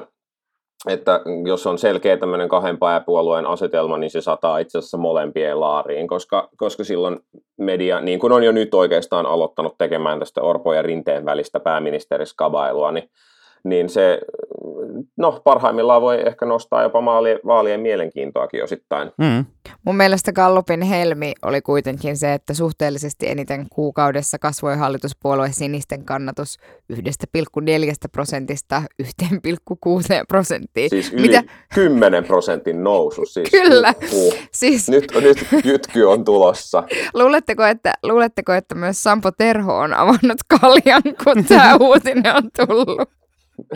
että 0.88 1.22
jos 1.46 1.68
on 1.68 1.78
selkeä 1.78 2.18
tämmöinen 2.18 2.50
kahden 2.50 2.78
pääpuolueen 2.78 3.46
asetelma, 3.46 3.98
niin 3.98 4.12
se 4.12 4.22
sataa 4.22 4.60
itse 4.60 4.78
asiassa 4.78 4.98
molempien 4.98 5.60
laariin, 5.60 6.08
koska, 6.08 6.50
koska 6.58 6.84
silloin 6.84 7.20
media, 7.58 8.02
niin 8.02 8.20
kuin 8.20 8.34
on 8.34 8.44
jo 8.44 8.52
nyt 8.52 8.74
oikeastaan 8.74 9.26
aloittanut 9.26 9.76
tekemään 9.78 10.20
tästä 10.20 10.42
Orpo 10.42 10.74
ja 10.74 10.82
Rinteen 10.82 11.26
välistä 11.26 11.60
pääministeriskabailua, 11.60 12.92
niin 12.92 13.10
niin 13.64 13.90
se 13.90 14.20
no, 15.18 15.42
parhaimmillaan 15.44 16.02
voi 16.02 16.22
ehkä 16.28 16.46
nostaa 16.46 16.84
jopa 16.84 17.02
maali, 17.02 17.40
vaalien 17.46 17.80
mielenkiintoakin 17.80 18.64
osittain. 18.64 19.12
Mm. 19.18 19.46
Mun 19.86 19.96
mielestä 19.96 20.32
Gallupin 20.34 20.82
helmi 20.82 21.34
oli 21.42 21.62
kuitenkin 21.62 22.18
se, 22.18 22.34
että 22.34 22.54
suhteellisesti 22.54 23.30
eniten 23.30 23.66
kuukaudessa 23.70 24.40
kasvoi 24.40 24.78
hallituspuolue 24.78 25.52
sinisten 25.52 26.06
kannatus 26.06 26.58
1,4 26.94 27.00
prosentista 28.12 28.82
1,6 29.04 29.08
prosenttiin. 30.28 30.90
Siis 30.90 31.14
yli 31.14 31.22
Mitä? 31.22 31.44
10 31.76 32.24
prosentin 32.24 32.84
nousu. 32.84 33.26
Siis 33.26 33.50
Kyllä. 33.62 33.94
Uh, 34.12 34.34
siis... 34.52 34.90
Nyt, 34.90 35.12
nyt 35.22 35.48
jytky 35.64 36.04
on 36.04 36.26
tulossa. 36.26 36.84
Luuletteko 37.14 37.64
että, 37.64 37.94
luuletteko, 38.04 38.54
että 38.54 38.76
myös 38.76 39.04
Sampo 39.04 39.32
Terho 39.32 39.78
on 39.78 39.94
avannut 39.94 40.38
kaljan, 40.60 41.04
kun 41.24 41.46
tämä 41.46 41.76
uutinen 41.88 42.36
on 42.36 42.68
tullut? 42.68 43.19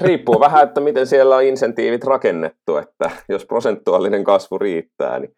Riippuu 0.02 0.40
vähän, 0.40 0.63
että 0.63 0.82
miten 0.82 1.08
siellä 1.08 1.36
on 1.36 1.44
insentiivit 1.44 2.04
rakennettu, 2.04 2.78
että 2.78 3.12
jos 3.30 3.46
prosentuaalinen 3.46 4.24
kasvu 4.24 4.58
riittää, 4.58 5.20
niin 5.20 5.36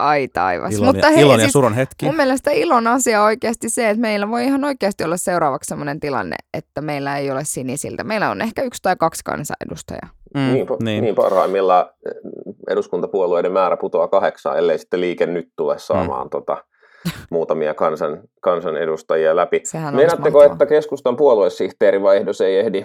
Ai 0.00 0.28
taivas. 0.28 0.74
Ilon, 0.74 0.86
Mutta 0.86 1.06
ja, 1.06 1.12
hei, 1.12 1.22
ilon 1.22 1.34
ja 1.34 1.40
siis 1.40 1.52
surun 1.52 1.74
hetki. 1.74 2.06
Mun 2.06 2.16
mielestä 2.16 2.50
ilon 2.50 2.86
asia 2.86 3.20
on 3.20 3.26
oikeasti 3.26 3.68
se, 3.68 3.90
että 3.90 4.00
meillä 4.00 4.30
voi 4.30 4.44
ihan 4.44 4.64
oikeasti 4.64 5.04
olla 5.04 5.16
seuraavaksi 5.16 5.68
sellainen 5.68 6.00
tilanne, 6.00 6.36
että 6.54 6.80
meillä 6.80 7.18
ei 7.18 7.30
ole 7.30 7.44
sinisiltä. 7.44 8.04
Meillä 8.04 8.30
on 8.30 8.42
ehkä 8.42 8.62
yksi 8.62 8.82
tai 8.82 8.96
kaksi 8.96 9.24
kansanedustajaa. 9.24 10.08
Mm, 10.34 10.40
niin, 10.40 10.66
niin. 10.82 11.04
niin 11.04 11.14
parhaimmillaan 11.14 11.86
eduskuntapuolueiden 12.70 13.52
määrä 13.52 13.76
putoaa 13.76 14.08
kahdeksaan, 14.08 14.58
ellei 14.58 14.78
sitten 14.78 15.00
liike 15.00 15.26
nyt 15.26 15.48
tule 15.56 15.78
saamaan 15.78 16.26
mm. 16.26 16.30
tota, 16.30 16.64
muutamia 17.30 17.74
kansan, 17.74 18.20
kansanedustajia 18.40 19.36
läpi. 19.36 19.62
Meinatteko, 19.92 20.42
että 20.44 20.66
keskustan 20.66 21.16
puoluesihteeri 21.16 22.02
vaihdos 22.02 22.40
ei 22.40 22.58
ehdi 22.58 22.84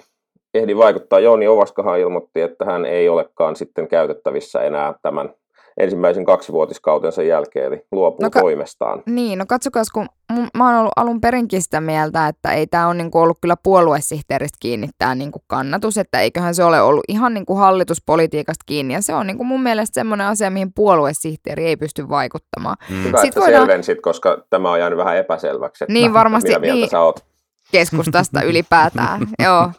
ehdi 0.55 0.77
vaikuttaa. 0.77 1.19
Jouni 1.19 1.47
Ovaskahan 1.47 1.99
ilmoitti, 1.99 2.41
että 2.41 2.65
hän 2.65 2.85
ei 2.85 3.09
olekaan 3.09 3.55
sitten 3.55 3.87
käytettävissä 3.87 4.61
enää 4.61 4.93
tämän 5.01 5.29
ensimmäisen 5.77 6.25
kaksivuotiskautensa 6.25 7.23
jälkeen, 7.23 7.65
eli 7.65 7.85
luopuu 7.91 8.23
No 8.23 8.29
ka- 8.29 8.39
toimestaan. 8.39 9.03
Niin, 9.05 9.39
no 9.39 9.45
katsokas, 9.47 9.89
kun 9.91 10.07
mun- 10.33 10.47
mä 10.57 10.65
oon 10.69 10.79
ollut 10.79 10.91
alun 10.95 11.21
perinkin 11.21 11.61
sitä 11.61 11.81
mieltä, 11.81 12.27
että 12.27 12.51
ei 12.53 12.67
tämä 12.67 12.87
ole 12.87 12.93
niinku 12.95 13.19
ollut 13.19 13.37
kyllä 13.41 13.55
puoluesihteeristä 13.63 14.57
kiinni 14.59 14.89
tämä 14.97 15.15
niinku 15.15 15.39
kannatus, 15.47 15.97
että 15.97 16.19
eiköhän 16.19 16.55
se 16.55 16.63
ole 16.63 16.81
ollut 16.81 17.03
ihan 17.07 17.33
niinku 17.33 17.55
hallituspolitiikasta 17.55 18.63
kiinni. 18.65 18.93
Ja 18.93 19.01
se 19.01 19.13
on 19.13 19.27
niinku 19.27 19.43
mun 19.43 19.63
mielestä 19.63 19.93
semmoinen 19.93 20.27
asia, 20.27 20.49
mihin 20.49 20.73
puoluesihteeri 20.73 21.65
ei 21.65 21.77
pysty 21.77 22.09
vaikuttamaan. 22.09 22.75
Mm. 22.89 23.03
Hyvä, 23.03 23.17
Sit 23.21 23.27
että 23.27 23.39
voidaan- 23.41 23.61
selvensit, 23.61 24.01
koska 24.01 24.37
tämä 24.49 24.71
on 24.71 24.79
jäänyt 24.79 24.97
vähän 24.97 25.17
epäselväksi. 25.17 25.83
Että 25.83 25.93
Niin, 25.93 26.13
varmasti, 26.13 26.49
Mitä 26.49 26.59
mieltä 26.59 26.75
niin. 26.79 26.89
sä 26.89 26.99
oot? 27.01 27.25
Keskustasta 27.71 28.41
ylipäätään, 28.49 29.27
joo. 29.39 29.71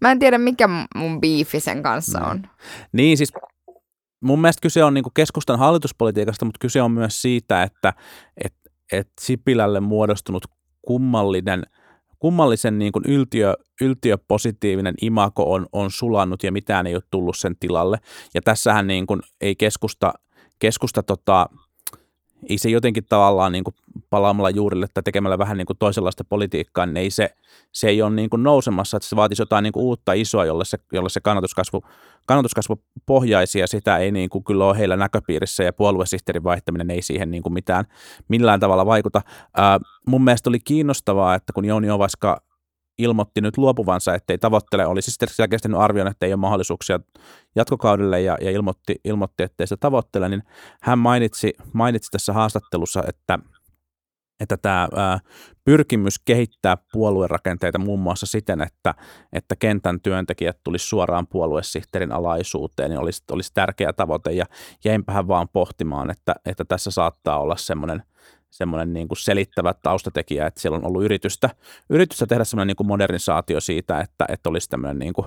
Mä 0.00 0.10
en 0.10 0.18
tiedä, 0.18 0.38
mikä 0.38 0.68
mun 0.94 1.20
biifi 1.20 1.60
sen 1.60 1.82
kanssa 1.82 2.20
on. 2.20 2.42
Niin 2.92 3.16
siis 3.16 3.32
mun 4.20 4.40
mielestä 4.40 4.60
kyse 4.62 4.84
on 4.84 4.94
niinku 4.94 5.10
keskustan 5.10 5.58
hallituspolitiikasta, 5.58 6.44
mutta 6.44 6.58
kyse 6.58 6.82
on 6.82 6.92
myös 6.92 7.22
siitä, 7.22 7.62
että 7.62 7.92
et, 8.44 8.54
et 8.92 9.08
Sipilälle 9.20 9.80
muodostunut 9.80 10.44
kummallinen, 10.82 11.62
kummallisen 12.18 12.78
niin 12.78 12.92
kuin 12.92 13.04
yltiö, 13.08 13.54
yltiöpositiivinen 13.80 14.94
imako 15.02 15.52
on, 15.52 15.66
on 15.72 15.90
sulannut 15.90 16.42
ja 16.42 16.52
mitään 16.52 16.86
ei 16.86 16.94
ole 16.94 17.02
tullut 17.10 17.36
sen 17.36 17.56
tilalle. 17.60 17.98
Ja 18.34 18.40
tässähän 18.42 18.86
niin 18.86 19.06
kuin 19.06 19.22
ei 19.40 19.56
keskusta, 19.56 20.12
keskusta 20.58 21.02
tota, 21.02 21.46
ei 22.48 22.58
se 22.58 22.70
jotenkin 22.70 23.04
tavallaan 23.08 23.52
niin 23.52 23.64
kuin 23.64 23.74
palaamalla 24.10 24.50
juurille 24.50 24.86
tai 24.94 25.02
tekemällä 25.02 25.38
vähän 25.38 25.58
niin 25.58 25.66
kuin 25.66 25.78
toisenlaista 25.78 26.24
politiikkaa, 26.24 26.86
niin 26.86 26.96
ei 26.96 27.10
se, 27.10 27.34
se 27.72 27.88
ei 27.88 28.02
ole 28.02 28.10
niin 28.10 28.30
kuin 28.30 28.42
nousemassa, 28.42 28.96
että 28.96 29.08
se 29.08 29.16
vaatisi 29.16 29.42
jotain 29.42 29.62
niin 29.62 29.72
kuin 29.72 29.84
uutta 29.84 30.12
isoa, 30.12 30.44
jolle 30.44 30.64
se, 30.64 30.78
jolle 30.92 31.08
se 31.08 31.20
kannatuskasvu, 31.20 31.82
kannatuskasvu 32.26 32.82
pohjaisi 33.06 33.58
ja 33.58 33.66
sitä 33.66 33.98
ei 33.98 34.12
niin 34.12 34.30
kuin 34.30 34.44
kyllä 34.44 34.64
ole 34.64 34.78
heillä 34.78 34.96
näköpiirissä 34.96 35.62
ja 35.62 35.72
puoluesihteerin 35.72 36.44
vaihtaminen 36.44 36.90
ei 36.90 37.02
siihen 37.02 37.30
niin 37.30 37.42
kuin 37.42 37.52
mitään 37.52 37.84
millään 38.28 38.60
tavalla 38.60 38.86
vaikuta. 38.86 39.22
Ää, 39.56 39.78
mun 40.06 40.24
mielestä 40.24 40.50
oli 40.50 40.60
kiinnostavaa, 40.60 41.34
että 41.34 41.52
kun 41.52 41.64
Jouni 41.64 41.90
Ovaska 41.90 42.42
ilmoitti 42.98 43.40
nyt 43.40 43.58
luopuvansa, 43.58 44.14
ettei 44.14 44.38
tavoittele, 44.38 44.86
oli 44.86 45.02
siis 45.02 45.18
selkeästi 45.26 45.68
arvion, 45.78 46.06
että 46.06 46.26
ei 46.26 46.32
ole 46.32 46.40
mahdollisuuksia 46.40 47.00
jatkokaudelle 47.56 48.20
ja, 48.20 48.38
ja 48.40 48.50
ilmoitti, 48.50 49.00
ilmoitti, 49.04 49.42
ettei 49.42 49.66
sitä 49.66 49.80
tavoittele, 49.80 50.28
niin 50.28 50.42
hän 50.82 50.98
mainitsi, 50.98 51.54
mainitsi 51.72 52.10
tässä 52.10 52.32
haastattelussa, 52.32 53.02
että 53.08 53.38
että 54.40 54.56
tämä 54.56 54.88
pyrkimys 55.64 56.18
kehittää 56.18 56.76
puoluerakenteita 56.92 57.78
muun 57.78 58.00
muassa 58.00 58.26
siten, 58.26 58.60
että, 58.60 58.94
että 59.32 59.56
kentän 59.56 60.00
työntekijät 60.00 60.58
tulisi 60.64 60.88
suoraan 60.88 61.26
puoluesihteerin 61.26 62.12
alaisuuteen, 62.12 62.90
niin 62.90 63.00
olisi, 63.00 63.24
olisi 63.30 63.54
tärkeä 63.54 63.92
tavoite. 63.92 64.32
Ja 64.32 64.44
jäinpähän 64.84 65.28
vaan 65.28 65.48
pohtimaan, 65.48 66.10
että, 66.10 66.34
että 66.46 66.64
tässä 66.64 66.90
saattaa 66.90 67.40
olla 67.40 67.56
semmoinen, 67.56 68.02
semmoinen 68.50 68.92
niin 68.92 69.08
kuin 69.08 69.18
selittävä 69.18 69.74
taustatekijä, 69.82 70.46
että 70.46 70.60
siellä 70.60 70.78
on 70.78 70.86
ollut 70.86 71.04
yritystä, 71.04 71.50
yritystä 71.90 72.26
tehdä 72.26 72.44
semmoinen 72.44 72.66
niin 72.66 72.76
kuin 72.76 72.86
modernisaatio 72.86 73.60
siitä, 73.60 74.00
että, 74.00 74.24
että 74.28 74.48
olisi 74.48 74.68
tämmöinen 74.68 74.98
niin 74.98 75.12
kuin 75.12 75.26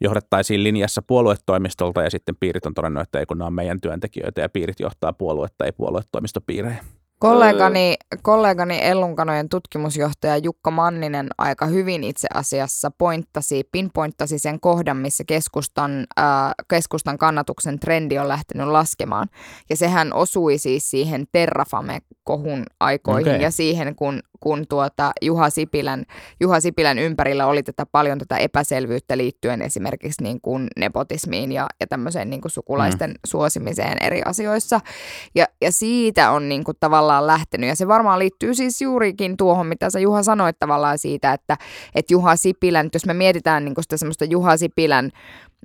johdettaisiin 0.00 0.64
linjassa 0.64 1.02
puoluetoimistolta 1.02 2.02
ja 2.02 2.10
sitten 2.10 2.36
piirit 2.40 2.66
on 2.66 2.74
todennut, 2.74 3.02
että 3.02 3.18
ei 3.18 3.26
kun 3.26 3.38
nämä 3.38 3.46
on 3.46 3.54
meidän 3.54 3.80
työntekijöitä 3.80 4.40
ja 4.40 4.48
piirit 4.48 4.80
johtaa 4.80 5.12
puoluetta, 5.12 5.64
ei 5.64 5.72
puoluetoimistopiirejä. 5.72 6.84
Kollegani, 7.22 7.94
kollegani 8.22 8.78
Ellunkanojen 8.82 9.48
tutkimusjohtaja 9.48 10.36
Jukka 10.36 10.70
Manninen 10.70 11.28
aika 11.38 11.66
hyvin 11.66 12.04
itse 12.04 12.28
asiassa 12.34 12.90
pointtasi, 12.98 13.68
pinpointtasi 13.72 14.38
sen 14.38 14.60
kohdan, 14.60 14.96
missä 14.96 15.24
keskustan, 15.26 16.06
äh, 16.18 16.26
keskustan 16.68 17.18
kannatuksen 17.18 17.80
trendi 17.80 18.18
on 18.18 18.28
lähtenyt 18.28 18.66
laskemaan. 18.66 19.28
Ja 19.70 19.76
sehän 19.76 20.12
osui 20.12 20.58
siis 20.58 20.90
siihen 20.90 21.24
Terrafame-kohun 21.32 22.64
aikoihin 22.80 23.32
Okei. 23.32 23.42
ja 23.42 23.50
siihen, 23.50 23.96
kun, 23.96 24.22
kun 24.42 24.66
tuota 24.68 25.12
Juha, 25.22 25.50
Sipilän, 25.50 26.04
Juha 26.40 26.60
Sipilän 26.60 26.98
ympärillä 26.98 27.46
oli 27.46 27.62
tätä 27.62 27.86
paljon 27.86 28.18
tätä 28.18 28.36
epäselvyyttä 28.36 29.16
liittyen 29.16 29.62
esimerkiksi 29.62 30.22
niin 30.22 30.40
kuin 30.40 30.68
nepotismiin 30.76 31.52
ja, 31.52 31.66
ja 31.80 31.86
tämmöiseen 31.86 32.30
niin 32.30 32.40
kuin 32.40 32.52
sukulaisten 32.52 33.10
mm. 33.10 33.16
suosimiseen 33.26 33.96
eri 34.00 34.22
asioissa. 34.24 34.80
Ja, 35.34 35.46
ja 35.60 35.72
siitä 35.72 36.30
on 36.30 36.48
niin 36.48 36.64
kuin 36.64 36.76
tavallaan 36.80 37.26
lähtenyt. 37.26 37.68
Ja 37.68 37.76
se 37.76 37.88
varmaan 37.88 38.18
liittyy 38.18 38.54
siis 38.54 38.82
juurikin 38.82 39.36
tuohon, 39.36 39.66
mitä 39.66 39.90
sä 39.90 40.00
Juha 40.00 40.22
sanoit 40.22 40.56
tavallaan 40.58 40.98
siitä, 40.98 41.32
että, 41.32 41.56
että 41.94 42.14
Juha 42.14 42.36
Sipilän, 42.36 42.88
jos 42.94 43.06
me 43.06 43.14
mietitään 43.14 43.64
niin 43.64 43.74
kuin 43.74 43.82
sitä 43.82 43.96
semmoista 43.96 44.24
Juha 44.24 44.56
Sipilän 44.56 45.10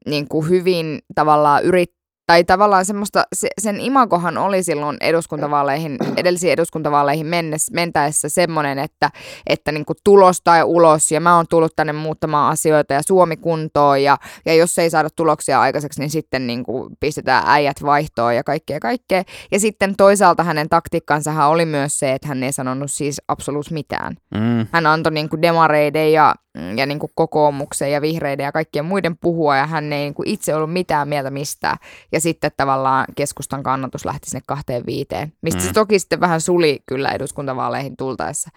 niin 0.06 0.28
kuin 0.28 0.50
hyvin 0.50 1.00
tavallaan 1.16 1.64
yrit, 1.64 1.97
tai 2.28 2.44
tavallaan 2.44 2.86
semmoista, 2.86 3.24
se, 3.34 3.48
sen 3.62 3.80
imakohan 3.80 4.38
oli 4.38 4.64
silloin 4.64 4.98
eduskuntavaaleihin, 5.02 5.98
edellisiin 6.18 6.54
eduskuntavaaleihin 6.54 7.26
mennessä, 7.28 7.72
mentäessä 7.76 8.30
semmoinen, 8.30 8.80
että, 8.80 9.10
että 9.48 9.72
niin 9.72 9.86
kuin 9.86 9.98
tulos 10.04 10.42
tai 10.44 10.64
ulos 10.64 11.12
ja 11.12 11.22
mä 11.22 11.36
oon 11.36 11.46
tullut 11.50 11.76
tänne 11.76 11.94
muuttamaan 11.94 12.52
asioita 12.52 12.94
ja 12.94 13.02
Suomi 13.04 13.38
kuntoon 13.38 14.04
ja, 14.04 14.18
ja 14.46 14.54
jos 14.54 14.80
ei 14.80 14.90
saada 14.90 15.10
tuloksia 15.16 15.62
aikaiseksi, 15.62 16.00
niin 16.00 16.10
sitten 16.10 16.48
niin 16.48 16.64
kuin 16.64 16.98
pistetään 17.00 17.44
äijät 17.48 17.84
vaihtoon 17.84 18.36
ja 18.36 18.44
kaikkea 18.44 18.80
kaikkea. 18.80 19.24
Ja 19.52 19.60
sitten 19.60 19.96
toisaalta 19.96 20.44
hänen 20.44 20.70
taktiikkansa 20.70 21.48
oli 21.48 21.66
myös 21.66 22.00
se, 22.00 22.14
että 22.14 22.28
hän 22.28 22.44
ei 22.44 22.54
sanonut 22.54 22.92
siis 22.92 23.22
absoluut 23.28 23.72
mitään. 23.72 24.16
Mm. 24.36 24.68
Hän 24.72 24.86
antoi 24.86 25.14
niin 25.14 25.30
kuin 25.30 25.42
demareiden 25.42 26.14
ja, 26.14 26.36
ja 26.76 26.86
niin 26.86 27.00
kuin 27.00 27.12
kokoomuksen 27.16 27.92
ja 27.92 28.02
vihreiden 28.02 28.44
ja 28.44 28.52
kaikkien 28.52 28.86
muiden 28.86 29.18
puhua 29.18 29.58
ja 29.58 29.68
hän 29.68 29.94
ei 29.94 30.00
niin 30.00 30.14
kuin 30.14 30.30
itse 30.30 30.56
ollut 30.56 30.74
mitään 30.74 31.08
mieltä 31.08 31.30
mistään. 31.30 31.78
Ja 32.12 32.17
sitten 32.20 32.52
tavallaan 32.58 33.06
keskustan 33.16 33.64
kannatus 33.64 34.06
lähti 34.06 34.30
sinne 34.30 34.42
kahteen 34.48 34.86
viiteen, 34.86 35.34
mistä 35.42 35.62
mm. 35.62 35.68
se 35.68 35.74
toki 35.74 36.00
sitten 36.00 36.20
vähän 36.20 36.42
suli 36.42 36.80
kyllä 36.86 37.10
eduskuntavaaleihin 37.12 37.98
tultaessa. 37.98 38.50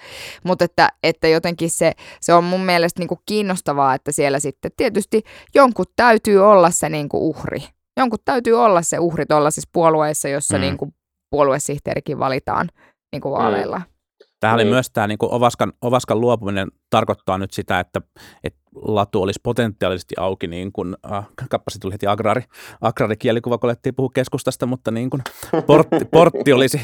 Mutta 0.44 0.64
että, 0.64 0.88
että 1.02 1.28
jotenkin 1.28 1.70
se, 1.70 1.92
se 2.20 2.34
on 2.34 2.44
mun 2.44 2.60
mielestä 2.60 3.00
niin 3.00 3.08
kuin 3.08 3.20
kiinnostavaa, 3.26 3.94
että 3.94 4.12
siellä 4.12 4.38
sitten 4.40 4.70
tietysti 4.76 5.22
jonkun 5.54 5.86
täytyy 5.96 6.38
olla 6.38 6.70
se 6.70 6.88
niin 6.88 7.08
kuin 7.08 7.22
uhri. 7.22 7.60
Jonkun 7.96 8.18
täytyy 8.24 8.54
olla 8.54 8.82
se 8.82 8.98
uhri 8.98 9.26
tuollaisissa 9.26 9.70
puolueissa, 9.72 10.28
jossa 10.28 10.56
Mm. 10.56 10.60
niin 10.60 10.76
kuin 10.76 10.94
puoluesihteerikin 11.30 12.18
valitaan 12.18 12.68
niin 13.12 13.20
kuin 13.20 13.32
vaaleilla. 13.32 13.82
Tämähän 14.40 14.56
oli 14.56 14.64
Niin. 14.64 14.74
myös 14.74 14.90
tämä 14.90 15.06
niin 15.06 15.18
Ovaskan, 15.22 15.72
Ovaskan 15.82 16.20
luopuminen 16.20 16.68
tarkoittaa 16.90 17.38
nyt 17.38 17.52
sitä, 17.52 17.80
että, 17.80 18.00
että 18.44 18.59
latu 18.74 19.22
olisi 19.22 19.40
potentiaalisesti 19.42 20.14
auki, 20.18 20.46
niin 20.46 20.72
kuin, 20.72 20.96
äh, 21.12 21.26
kappasi 21.50 21.78
tuli 21.78 21.92
heti 21.92 22.06
agraari, 22.06 22.42
agraarikielikuva, 22.80 23.58
kun 23.58 23.70
alettiin 23.70 23.94
puhua 23.94 24.10
keskustasta, 24.14 24.66
mutta 24.66 24.90
niin 24.90 25.10
kuin 25.10 25.22
portti, 25.66 26.04
portti, 26.04 26.52
olisi, 26.52 26.80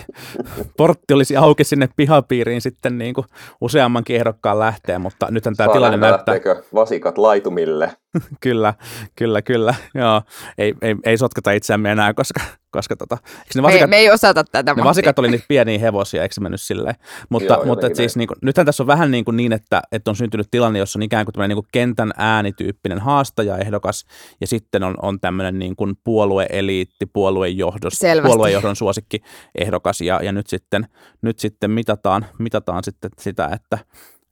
portti 0.76 1.14
olisi 1.14 1.36
auki 1.36 1.64
sinne 1.64 1.88
pihapiiriin 1.96 2.60
sitten 2.60 2.98
niin 2.98 3.14
kuin 3.14 3.26
useammankin 3.60 4.16
ehdokkaan 4.16 4.58
lähteen, 4.58 5.00
mutta 5.00 5.26
nythän 5.30 5.56
tämä 5.56 5.66
Saa 5.66 5.74
tilanne 5.74 5.96
nähdä, 5.96 6.16
näyttää, 6.16 6.34
lähteekö 6.34 6.62
vasikat 6.74 7.18
laitumille. 7.18 7.92
kyllä, 8.40 8.74
kyllä, 9.16 9.42
kyllä, 9.42 9.74
joo, 9.94 10.22
ei, 10.58 10.74
ei, 10.82 10.96
ei 11.04 11.18
sotketa 11.18 11.52
itseämme 11.52 11.92
enää, 11.92 12.14
koska, 12.14 12.40
koska 12.70 12.96
tota, 12.96 13.18
ne 13.54 13.60
Me, 13.60 13.62
vasikat, 13.62 13.90
me 13.90 13.96
ei 13.96 14.10
osata 14.10 14.44
tätä 14.44 14.74
ne 14.74 14.84
vasikat 14.84 15.18
oli 15.18 15.28
niitä 15.28 15.44
pieniä 15.48 15.78
hevosia, 15.78 16.22
eikö 16.22 16.34
se 16.34 16.40
mennyt 16.40 16.60
silleen? 16.60 16.94
Mutta, 17.28 17.54
Joo, 17.54 17.64
mutta 17.64 17.86
siis 17.94 18.16
niin 18.16 18.28
kuin, 18.28 18.38
nythän 18.42 18.66
tässä 18.66 18.82
on 18.82 18.86
vähän 18.86 19.10
niin, 19.10 19.24
kuin 19.24 19.36
niin 19.36 19.52
että, 19.52 19.82
että 19.92 20.10
on 20.10 20.16
syntynyt 20.16 20.46
tilanne, 20.50 20.78
jossa 20.78 20.98
on 20.98 21.02
ikään 21.02 21.24
kuin 21.24 21.32
tämmöinen 21.32 21.48
niin 21.48 21.64
kuin 21.64 21.68
kentän 21.76 22.10
äänityyppinen 22.16 22.98
haastajaehdokas, 22.98 24.04
ja 24.40 24.46
sitten 24.46 24.82
on, 24.82 24.94
on 25.02 25.20
tämmöinen 25.20 25.58
niin 25.58 25.76
kuin 25.76 25.94
puolueeliitti, 26.04 27.06
puoluejohdon, 27.06 27.90
Selvästi. 27.90 28.26
puoluejohdon 28.28 28.76
suosikki 28.76 29.20
ehdokas, 29.54 30.00
ja, 30.00 30.20
ja 30.22 30.32
nyt 30.32 30.46
sitten, 30.46 30.88
nyt 31.22 31.38
sitten 31.38 31.70
mitataan, 31.70 32.26
mitataan 32.38 32.84
sitten 32.84 33.10
sitä, 33.18 33.48
että 33.52 33.78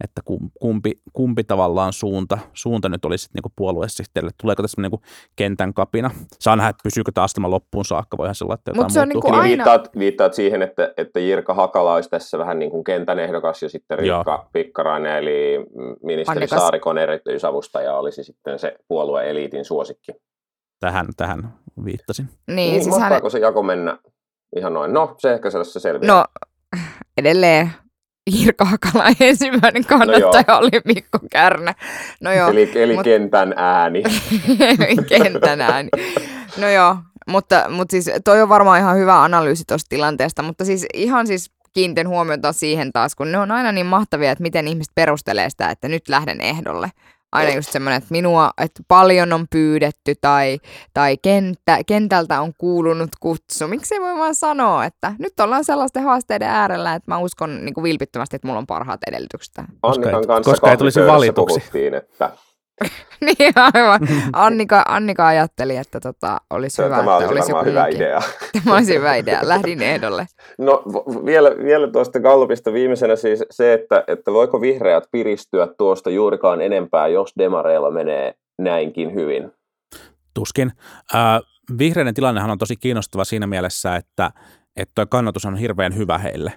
että 0.05 0.21
kum- 0.31 0.51
kumpi, 0.61 0.93
kumpi 1.13 1.45
tavallaan 1.45 1.93
suunta, 1.93 2.39
suunta 2.53 2.89
nyt 2.89 3.05
olisi 3.05 3.29
niin 3.35 3.53
puoluesihteerille. 3.57 4.33
Tuleeko 4.41 4.63
tässä 4.63 4.81
niin 4.83 4.93
kentän 5.37 5.75
kapina? 5.75 6.11
Saa 6.41 6.57
nähdä, 6.57 6.69
että 6.71 6.81
pysyykö 6.83 7.13
tämä 7.13 7.25
astema 7.25 7.51
loppuun 7.51 7.85
saakka. 7.85 8.17
Voihan 8.17 8.35
se 8.35 8.45
olla, 8.45 8.55
että 8.55 8.71
Mut 8.71 8.77
jotain 8.77 8.93
se 8.93 9.01
on 9.01 9.09
muuttuu. 9.09 9.21
niinku 9.31 9.43
Niin 9.43 9.43
aina- 9.43 9.65
viittaat, 9.65 9.99
viittaat 9.99 10.35
siihen, 10.35 10.63
että, 10.63 10.95
että 10.97 11.21
Jirka 11.21 11.55
Hakala 11.55 11.95
olisi 11.95 12.11
tässä 12.11 12.39
vähän 12.39 12.59
niin 12.59 12.71
kuin 12.71 12.85
kentän 12.85 13.19
ehdokas 13.19 13.63
ja 13.63 13.69
sitten 13.69 13.99
Riikka 13.99 14.49
Pikkarainen, 14.53 15.17
eli 15.17 15.59
ministeri 16.03 16.37
Annekas. 16.37 16.61
Saarikon 16.61 16.99
erityisavustaja 16.99 17.97
olisi 17.97 18.25
sitten 18.25 18.59
se 18.59 18.77
puolueeliitin 18.89 19.65
suosikki. 19.65 20.13
Tähän, 20.81 21.07
tähän 21.17 21.55
viittasin. 21.85 22.29
Niin, 22.47 22.57
Niin, 22.57 22.85
siis 22.85 22.99
hän, 22.99 23.31
se 23.31 23.39
jako 23.39 23.63
mennä 23.63 23.99
ihan 24.57 24.73
noin? 24.75 24.93
No, 24.93 25.15
se 25.19 25.33
ehkä 25.35 25.51
sellaisessa 25.51 25.81
selviää. 25.81 26.15
no 26.17 26.25
edelleen 27.17 27.71
Jirka 28.31 28.65
Hakala 28.65 29.05
ensimmäinen 29.21 29.85
kannattaja 29.85 30.45
No 30.49 30.59
oli 30.59 30.71
Mikko 30.85 31.19
Kärnä. 31.31 31.75
No 32.21 32.33
joo, 32.33 32.51
eli 32.51 32.73
eli 32.75 32.95
mut- 32.97 33.05
kentän 33.05 33.55
ääni. 33.57 34.03
kentän 35.09 35.61
ääni. 35.61 35.89
No 36.57 36.69
joo, 36.69 36.97
mutta, 37.29 37.65
mutta 37.71 37.93
siis 37.93 38.11
toi 38.25 38.43
on 38.43 38.49
varmaan 38.49 38.81
ihan 38.81 38.97
hyvä 38.97 39.23
analyysi 39.23 39.65
tuosta 39.69 39.89
tilanteesta, 39.89 40.43
mutta 40.43 40.65
siis 40.65 40.87
ihan 40.95 41.27
siis 41.27 41.51
kiinnitän 41.73 42.09
huomiota 42.09 42.53
siihen 42.53 42.93
taas, 42.93 43.15
kun 43.15 43.33
ne 43.33 43.39
on 43.39 43.51
aina 43.51 43.73
niin 43.73 43.87
mahtavia, 43.87 44.31
että 44.33 44.43
miten 44.43 44.69
ihmiset 44.69 44.95
perustelee 44.95 45.51
sitä, 45.51 45.71
että 45.71 45.89
nyt 45.89 46.09
lähden 46.09 46.41
ehdolle. 46.41 46.91
Aina 47.35 47.55
just 47.55 47.73
semmoinen, 47.73 47.99
että 47.99 48.13
minua, 48.13 48.51
että 48.59 48.83
paljon 48.89 49.33
on 49.33 49.47
pyydetty 49.51 50.15
tai, 50.21 50.59
tai 50.95 51.17
kenttä, 51.17 51.79
kentältä 51.87 52.41
on 52.41 52.53
kuulunut 52.59 53.11
kutsu. 53.21 53.69
Miksi 53.69 53.95
ei 53.95 54.01
voi 54.01 54.17
vaan 54.19 54.35
sanoa, 54.35 54.85
että 54.85 55.15
nyt 55.19 55.41
ollaan 55.41 55.65
sellaisten 55.65 56.03
haasteiden 56.03 56.49
äärellä, 56.49 56.95
että 56.95 57.11
mä 57.11 57.19
uskon 57.19 57.65
niin 57.65 57.75
kuin 57.75 57.85
vilpittömästi, 57.85 58.37
että 58.37 58.49
mulla 58.49 58.59
on 58.59 58.67
parhaat 58.67 59.01
edellytykset. 59.07 59.55
Annikan 59.83 60.27
kanssa 60.27 60.51
koska 60.51 60.71
ei 60.71 60.77
tulisi 60.77 61.01
valituksi. 61.01 61.59
puhuttiin, 61.61 61.95
että 61.95 62.31
niin 63.27 63.53
aivan. 63.57 64.01
Annika, 64.33 64.83
Annika 64.89 65.27
ajatteli, 65.27 65.77
että 65.77 66.01
tota, 66.01 66.41
olisi 66.51 66.83
hyvä, 66.83 66.97
tämä 66.97 67.01
että 67.01 67.29
olisi 67.29 67.33
olisi 67.35 67.53
varmaan 67.53 67.67
joku 67.67 67.81
hyvä 67.81 68.05
idea. 68.05 68.23
Tämä 68.65 68.77
olisi 68.77 68.95
hyvä 68.95 69.15
idea. 69.15 69.41
Lähdin 69.43 69.83
ehdolle. 69.83 70.27
No 70.59 70.83
v- 70.93 71.27
vielä, 71.27 71.51
vielä 71.65 71.91
tuosta 71.91 72.21
Gallupista 72.21 72.73
viimeisenä 72.73 73.17
siis 73.17 73.45
se, 73.51 73.73
että, 73.73 74.05
että 74.07 74.33
voiko 74.33 74.61
vihreät 74.61 75.05
piristyä 75.13 75.69
tuosta 75.79 76.11
juurikaan 76.11 76.61
enempää, 76.61 77.09
jos 77.09 77.33
demareilla 77.39 77.91
menee 77.91 78.35
näinkin 78.59 79.15
hyvin. 79.15 79.53
Tuskin. 80.35 80.73
Äh, 81.15 81.41
vihreiden 81.79 82.15
tilannehan 82.15 82.51
on 82.51 82.59
tosi 82.59 82.77
kiinnostava 82.77 83.25
siinä 83.25 83.47
mielessä, 83.47 83.97
että 83.97 84.31
että 84.77 84.93
tuo 84.95 85.07
kannatus 85.07 85.45
on 85.45 85.57
hirveän 85.57 85.97
hyvä 85.97 86.19
heille. 86.19 86.53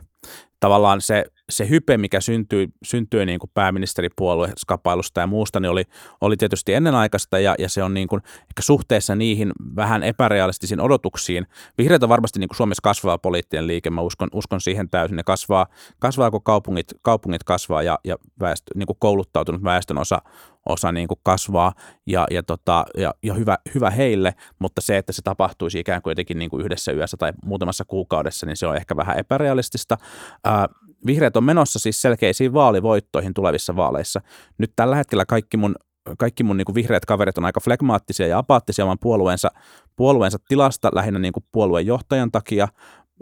Tavallaan 0.60 1.02
se, 1.02 1.26
se 1.50 1.70
hype, 1.70 1.98
mikä 1.98 2.22
syntyi, 2.22 2.68
syntyi 2.84 3.26
niin 3.26 3.40
kuin 3.40 3.52
pääministeripuolue 3.54 4.54
skapailusta 4.58 5.22
ja 5.22 5.28
muusta, 5.28 5.60
niin 5.60 5.70
oli, 5.70 5.84
oli 6.22 6.38
tietysti 6.38 6.74
ennenaikaista 6.74 7.40
ja, 7.40 7.56
ja 7.60 7.70
se 7.70 7.84
on 7.84 7.94
niin 7.94 8.08
kuin, 8.08 8.22
ehkä 8.42 8.62
suhteessa 8.62 9.16
niihin 9.16 9.52
vähän 9.76 10.04
epärealistisiin 10.04 10.82
odotuksiin. 10.82 11.48
Vihreät 11.78 12.04
on 12.04 12.10
varmasti 12.10 12.40
niin 12.40 12.48
kuin 12.48 12.58
Suomessa 12.58 12.82
kasvava 12.84 13.18
poliittinen 13.18 13.68
liike, 13.68 13.90
mä 13.90 14.02
uskon, 14.02 14.30
uskon 14.34 14.62
siihen 14.62 14.90
täysin. 14.90 15.16
Ne 15.16 15.24
kasvaa, 15.24 15.68
kasvaa 16.00 16.32
kun 16.32 16.44
kaupungit, 16.44 16.94
kaupungit 17.02 17.44
kasvaa 17.44 17.84
ja, 17.84 18.00
ja 18.04 18.18
väestö, 18.40 18.72
niin 18.76 18.88
kuin 18.88 18.98
kouluttautunut 19.00 19.64
väestön 19.64 19.98
osa, 19.98 20.22
osa 20.66 20.92
niin 20.92 21.08
kuin 21.08 21.20
kasvaa 21.24 21.74
ja, 22.06 22.28
ja, 22.32 22.44
tota, 22.44 22.86
ja, 22.98 23.14
ja 23.24 23.34
hyvä, 23.34 23.58
hyvä 23.76 23.90
heille, 23.90 24.34
mutta 24.60 24.82
se, 24.82 24.98
että 24.98 25.14
se 25.14 25.22
tapahtuisi 25.22 25.80
ikään 25.80 26.02
kuin 26.02 26.12
jotenkin 26.12 26.40
niin 26.40 26.50
kuin 26.50 26.66
yhdessä 26.66 26.92
yössä 26.92 27.18
tai 27.18 27.34
muutamassa 27.46 27.86
kuukaudessa, 27.86 28.46
niin 28.46 28.58
se 28.58 28.68
on 28.68 28.76
ehkä 28.76 28.96
vähän 28.96 29.20
epärealistista. 29.20 29.98
Ää, 30.44 30.68
vihreät 31.06 31.38
on 31.38 31.44
menossa 31.44 31.80
siis 31.80 32.02
selkeisiin 32.02 32.54
vaalivoittoihin 32.54 33.34
tulevissa 33.34 33.76
vaaleissa. 33.76 34.22
Nyt 34.58 34.72
tällä 34.76 34.96
hetkellä 34.96 35.26
kaikki 35.26 35.58
mun 35.58 35.76
kaikki 36.18 36.44
mun 36.44 36.58
niin 36.58 36.76
vihreät 36.76 37.06
kaverit 37.06 37.38
on 37.38 37.46
aika 37.46 37.60
flegmaattisia 37.60 38.28
ja 38.28 38.38
apaattisia 38.38 38.86
oman 38.86 39.00
puolueensa, 39.02 39.52
puolueensa 39.96 40.38
tilasta 40.48 40.92
lähinnä 40.94 41.20
niin 41.20 41.34
kuin 41.34 41.46
puolueen 41.52 41.86
johtajan 41.86 42.32
takia 42.32 42.68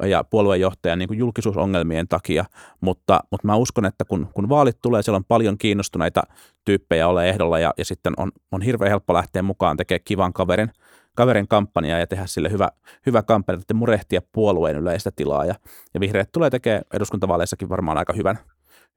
ja 0.03 0.23
puolueenjohtajan 0.23 0.99
niin 0.99 1.17
julkisuusongelmien 1.17 2.07
takia, 2.07 2.45
mutta, 2.81 3.19
mutta 3.31 3.47
mä 3.47 3.55
uskon, 3.55 3.85
että 3.85 4.05
kun, 4.05 4.29
kun 4.33 4.49
vaalit 4.49 4.77
tulee, 4.81 5.03
siellä 5.03 5.17
on 5.17 5.25
paljon 5.25 5.57
kiinnostuneita 5.57 6.21
tyyppejä 6.65 7.07
ole 7.07 7.29
ehdolla 7.29 7.59
ja, 7.59 7.73
ja 7.77 7.85
sitten 7.85 8.13
on, 8.17 8.31
on 8.51 8.61
hirveän 8.61 8.89
helppo 8.89 9.13
lähteä 9.13 9.41
mukaan 9.41 9.77
tekemään 9.77 10.03
kivan 10.05 10.33
kaverin, 10.33 10.71
kaverin 11.15 11.47
kampanjaa 11.47 11.99
ja 11.99 12.07
tehdä 12.07 12.25
sille 12.25 12.51
hyvä, 12.51 12.69
hyvä 13.05 13.23
kampanja, 13.23 13.59
että 13.61 13.73
murehtia 13.73 14.21
puolueen 14.31 14.75
yleistä 14.75 15.11
tilaa 15.15 15.45
ja, 15.45 15.55
ja 15.93 15.99
vihreät 15.99 16.29
tulee 16.31 16.49
tekemään 16.49 16.81
eduskuntavaaleissakin 16.93 17.69
varmaan 17.69 17.97
aika 17.97 18.13
hyvän, 18.13 18.39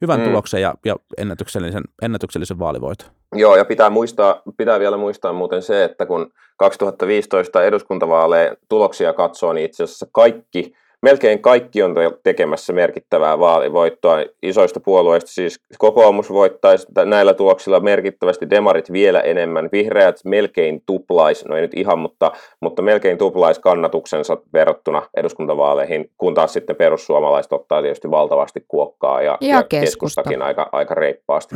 hyvän 0.00 0.20
Mm. 0.20 0.24
tuloksen 0.26 0.62
ja, 0.62 0.74
ja 0.84 0.96
ennätyksellisen, 1.18 1.82
ennätyksellisen 2.02 2.58
vaalivoiton. 2.58 3.08
Joo, 3.34 3.56
ja 3.56 3.64
pitää, 3.64 3.90
muistaa, 3.90 4.42
pitää 4.56 4.80
vielä 4.80 4.96
muistaa 4.96 5.32
muuten 5.32 5.62
se, 5.62 5.84
että 5.84 6.06
kun 6.06 6.32
2015 6.56 7.64
eduskuntavaaleja 7.64 8.54
tuloksia 8.68 9.12
katsoo, 9.12 9.52
niin 9.52 9.64
itse 9.66 9.84
asiassa 9.84 10.06
kaikki, 10.12 10.74
melkein 11.02 11.42
kaikki 11.42 11.82
on 11.82 11.94
te- 11.94 12.18
tekemässä 12.22 12.72
merkittävää 12.72 13.38
vaalivoittoa 13.38 14.24
isoista 14.42 14.80
puolueista. 14.80 15.30
Siis 15.30 15.60
kokoomus 15.78 16.32
voittaisi 16.32 16.86
näillä 17.04 17.34
tuloksilla 17.34 17.80
merkittävästi, 17.80 18.50
demarit 18.50 18.92
vielä 18.92 19.20
enemmän, 19.20 19.68
vihreät 19.72 20.16
melkein 20.24 20.82
tuplais, 20.86 21.44
no 21.44 21.56
ei 21.56 21.62
nyt 21.62 21.74
ihan, 21.74 21.98
mutta, 21.98 22.32
mutta 22.60 22.82
melkein 22.82 23.18
tuplais 23.18 23.58
kannatuksensa 23.58 24.36
verrattuna 24.52 25.02
eduskuntavaaleihin, 25.16 26.10
kun 26.18 26.34
taas 26.34 26.52
sitten 26.52 26.76
perussuomalaiset 26.76 27.52
ottaa 27.52 27.82
tietysti 27.82 28.10
valtavasti 28.10 28.64
kuokkaa 28.68 29.22
ja, 29.22 29.38
Ja 29.40 29.62
keskusta. 29.62 29.80
keskustakin 29.80 30.42
aika, 30.42 30.68
aika 30.72 30.94
reippaasti. 30.94 31.54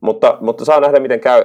mutta, 0.00 0.38
mutta 0.40 0.64
saa 0.64 0.80
nähdä, 0.80 1.00
miten 1.00 1.20
käy. 1.20 1.44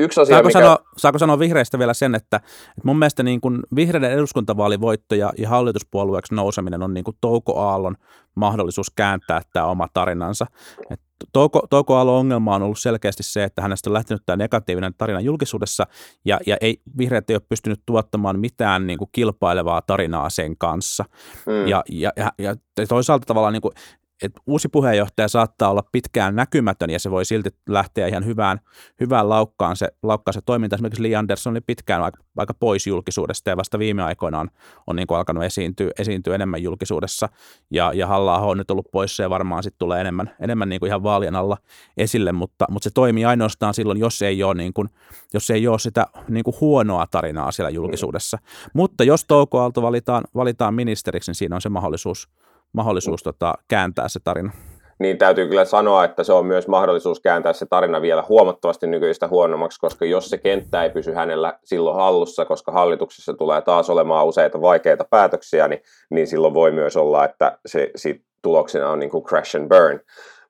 Yksi 0.00 0.20
asia, 0.20 0.34
Saako, 0.34 0.46
mikä... 0.46 0.58
sanoa, 0.58 0.78
saako 0.96 1.18
sanoa 1.18 1.38
vihreistä 1.38 1.78
vielä 1.78 1.94
sen, 1.94 2.14
että, 2.14 2.36
että 2.36 2.80
mun 2.84 2.98
mielestä 2.98 3.22
niin 3.22 3.40
kuin 3.40 3.60
vihreiden 3.76 4.12
eduskuntavaalivoitto 4.12 5.14
ja, 5.14 5.32
ja 5.38 5.48
hallituspuolueeksi 5.48 6.34
nouseminen 6.34 6.82
on 6.82 6.94
niin 6.94 7.04
kuin 7.04 7.16
Touko 7.20 7.60
Aallon 7.60 7.96
mahdollisuus 8.34 8.90
kääntää 8.90 9.40
tämä 9.52 9.66
oma 9.66 9.88
tarinansa. 9.94 10.46
Et 10.90 11.00
Touko, 11.32 11.66
Touko 11.70 11.96
Aallon 11.96 12.18
ongelma 12.18 12.54
on 12.54 12.62
ollut 12.62 12.78
selkeästi 12.78 13.22
se, 13.22 13.44
että 13.44 13.62
hänestä 13.62 13.90
on 13.90 13.94
lähtenyt 13.94 14.22
tämä 14.26 14.36
negatiivinen 14.36 14.94
tarina 14.98 15.20
julkisuudessa 15.20 15.86
ja, 16.24 16.40
ja 16.46 16.56
ei, 16.60 16.80
vihreät 16.98 17.30
ei 17.30 17.36
ole 17.36 17.42
pystynyt 17.48 17.82
tuottamaan 17.86 18.40
mitään 18.40 18.86
niin 18.86 18.98
kuin 18.98 19.08
kilpailevaa 19.12 19.82
tarinaa 19.82 20.30
sen 20.30 20.56
kanssa. 20.56 21.04
Mm. 21.46 21.68
Ja, 21.68 21.84
ja, 21.88 22.12
ja, 22.16 22.32
ja 22.38 22.56
toisaalta 22.88 23.26
tavallaan 23.26 23.52
niin 23.52 23.60
kuin, 23.60 23.74
että 24.22 24.40
uusi 24.46 24.68
puheenjohtaja 24.68 25.28
saattaa 25.28 25.70
olla 25.70 25.82
pitkään 25.92 26.36
näkymätön 26.36 26.90
ja 26.90 26.98
se 26.98 27.10
voi 27.10 27.24
silti 27.24 27.50
lähteä 27.68 28.06
ihan 28.06 28.24
hyvään, 28.24 28.60
hyvään 29.00 29.28
laukkaan, 29.28 29.76
se, 29.76 29.88
laukkaan 30.02 30.32
se 30.32 30.40
toiminta. 30.46 30.76
Esimerkiksi 30.76 31.02
Lee 31.02 31.16
Anderson 31.16 31.52
oli 31.52 31.60
pitkään 31.60 32.02
aika, 32.02 32.18
aika 32.36 32.54
pois 32.54 32.86
julkisuudesta 32.86 33.50
ja 33.50 33.56
vasta 33.56 33.78
viime 33.78 34.02
aikoina 34.02 34.40
on, 34.40 34.48
on 34.86 34.96
niin 34.96 35.06
kuin 35.06 35.18
alkanut 35.18 35.44
esiintyä, 35.44 35.90
esiintyä 35.98 36.34
enemmän 36.34 36.62
julkisuudessa 36.62 37.28
ja, 37.70 37.92
ja 37.94 38.06
halla 38.06 38.38
on 38.38 38.58
nyt 38.58 38.70
ollut 38.70 38.90
poissa 38.92 39.22
ja 39.22 39.30
varmaan 39.30 39.62
sitten 39.62 39.78
tulee 39.78 40.00
enemmän, 40.00 40.30
enemmän 40.40 40.68
niin 40.68 40.80
kuin 40.80 40.88
ihan 40.88 41.02
vaalien 41.02 41.36
alla 41.36 41.56
esille, 41.96 42.32
mutta, 42.32 42.66
mutta 42.70 42.84
se 42.84 42.90
toimii 42.94 43.24
ainoastaan 43.24 43.74
silloin, 43.74 44.00
jos 44.00 44.22
ei 44.22 44.42
ole, 44.42 44.54
niin 44.54 44.72
kuin, 44.72 44.88
jos 45.34 45.50
ei 45.50 45.68
ole 45.68 45.78
sitä 45.78 46.06
niin 46.28 46.44
kuin 46.44 46.56
huonoa 46.60 47.06
tarinaa 47.10 47.52
siellä 47.52 47.70
julkisuudessa. 47.70 48.38
Mutta 48.74 49.04
jos 49.04 49.24
Touko 49.24 49.60
Aalto 49.60 49.82
valitaan, 49.82 50.24
valitaan 50.34 50.74
ministeriksi, 50.74 51.30
niin 51.30 51.36
siinä 51.36 51.54
on 51.54 51.60
se 51.60 51.68
mahdollisuus, 51.68 52.28
mahdollisuus 52.72 53.22
tota, 53.22 53.54
kääntää 53.68 54.08
se 54.08 54.20
tarina. 54.24 54.52
niin 54.98 55.18
täytyy 55.18 55.48
kyllä 55.48 55.64
sanoa, 55.64 56.04
että 56.04 56.24
se 56.24 56.32
on 56.32 56.46
myös 56.46 56.68
mahdollisuus 56.68 57.20
kääntää 57.20 57.52
se 57.52 57.66
tarina 57.66 58.02
vielä 58.02 58.24
huomattavasti 58.28 58.86
nykyistä 58.86 59.28
huonommaksi, 59.28 59.80
koska 59.80 60.04
jos 60.04 60.30
se 60.30 60.38
kenttä 60.38 60.82
ei 60.84 60.90
pysy 60.90 61.12
hänellä 61.12 61.58
silloin 61.64 61.96
hallussa, 61.96 62.44
koska 62.44 62.72
hallituksessa 62.72 63.34
tulee 63.34 63.62
taas 63.62 63.90
olemaan 63.90 64.26
useita 64.26 64.60
vaikeita 64.60 65.04
päätöksiä, 65.04 65.68
niin, 65.68 65.82
niin 66.10 66.26
silloin 66.26 66.54
voi 66.54 66.70
myös 66.70 66.96
olla, 66.96 67.24
että 67.24 67.58
se 67.66 67.90
sit 67.96 68.22
tuloksena 68.42 68.90
on 68.90 68.98
niin 68.98 69.10
kuin 69.10 69.24
crash 69.24 69.56
and 69.56 69.68
burn. 69.68 70.00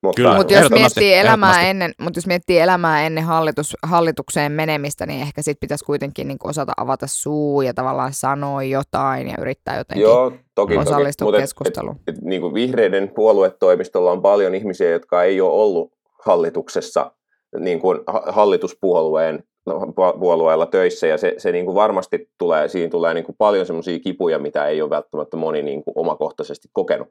Mutta. 0.03 0.37
Mutta 0.37 0.55
jos 0.55 0.71
miettii 0.71 1.15
elämää 1.15 1.63
ennen, 1.71 1.93
mutta 2.01 2.19
jos 2.19 2.27
miettii 2.27 2.59
elämää 2.59 3.07
ennen 3.07 3.25
hallitus, 3.25 3.77
hallitukseen 3.83 4.53
menemistä, 4.53 5.07
niin 5.07 5.21
ehkä 5.21 5.43
sit 5.43 5.61
pitäisi 5.61 5.85
kuitenkin 5.85 6.29
niin 6.29 6.39
osata 6.45 6.73
avata 6.77 7.07
suu 7.07 7.63
ja 7.63 7.75
tavallaan 7.75 8.13
sanoa 8.13 8.63
jotain 8.63 9.29
ja 9.29 9.35
yrittää 9.41 9.79
jotenkin 9.79 10.03
Joo, 10.03 10.31
toki, 10.31 10.43
toki. 10.55 10.77
osallistua 10.77 11.25
Mutta 11.25 11.39
et- 11.39 11.43
keskusteluun. 11.43 11.97
Et, 12.09 12.17
et, 12.17 12.23
niin 12.23 12.41
kuin 12.41 12.55
vihreiden 12.55 13.09
puoluetoimistolla 13.15 14.13
on 14.13 14.23
paljon 14.23 14.55
ihmisiä, 14.55 14.91
jotka 14.91 15.23
ei 15.23 15.41
ole 15.41 15.53
ollut 15.53 15.93
hallituksessa 16.25 17.13
niin 17.59 17.81
kuin 17.81 17.99
ha- 18.07 18.25
hallituspuolueen 18.29 19.45
no, 19.67 19.81
pu- 19.81 20.19
puolueella 20.21 20.67
töissä, 20.67 21.07
ja 21.07 21.19
se, 21.19 21.35
se 21.39 21.53
niin 21.53 21.65
kuin 21.65 21.75
varmasti 21.75 22.31
tulee, 22.39 22.69
siinä 22.69 22.91
tulee 22.91 23.15
niin 23.15 23.25
kuin 23.25 23.37
paljon 23.39 23.67
semmoisia 23.67 23.99
kipuja, 23.99 24.39
mitä 24.39 24.67
ei 24.67 24.83
ole 24.83 24.91
välttämättä 24.91 25.37
moni 25.37 25.63
niin 25.63 25.85
kuin 25.85 25.95
omakohtaisesti 25.97 26.69
kokenut. 26.73 27.09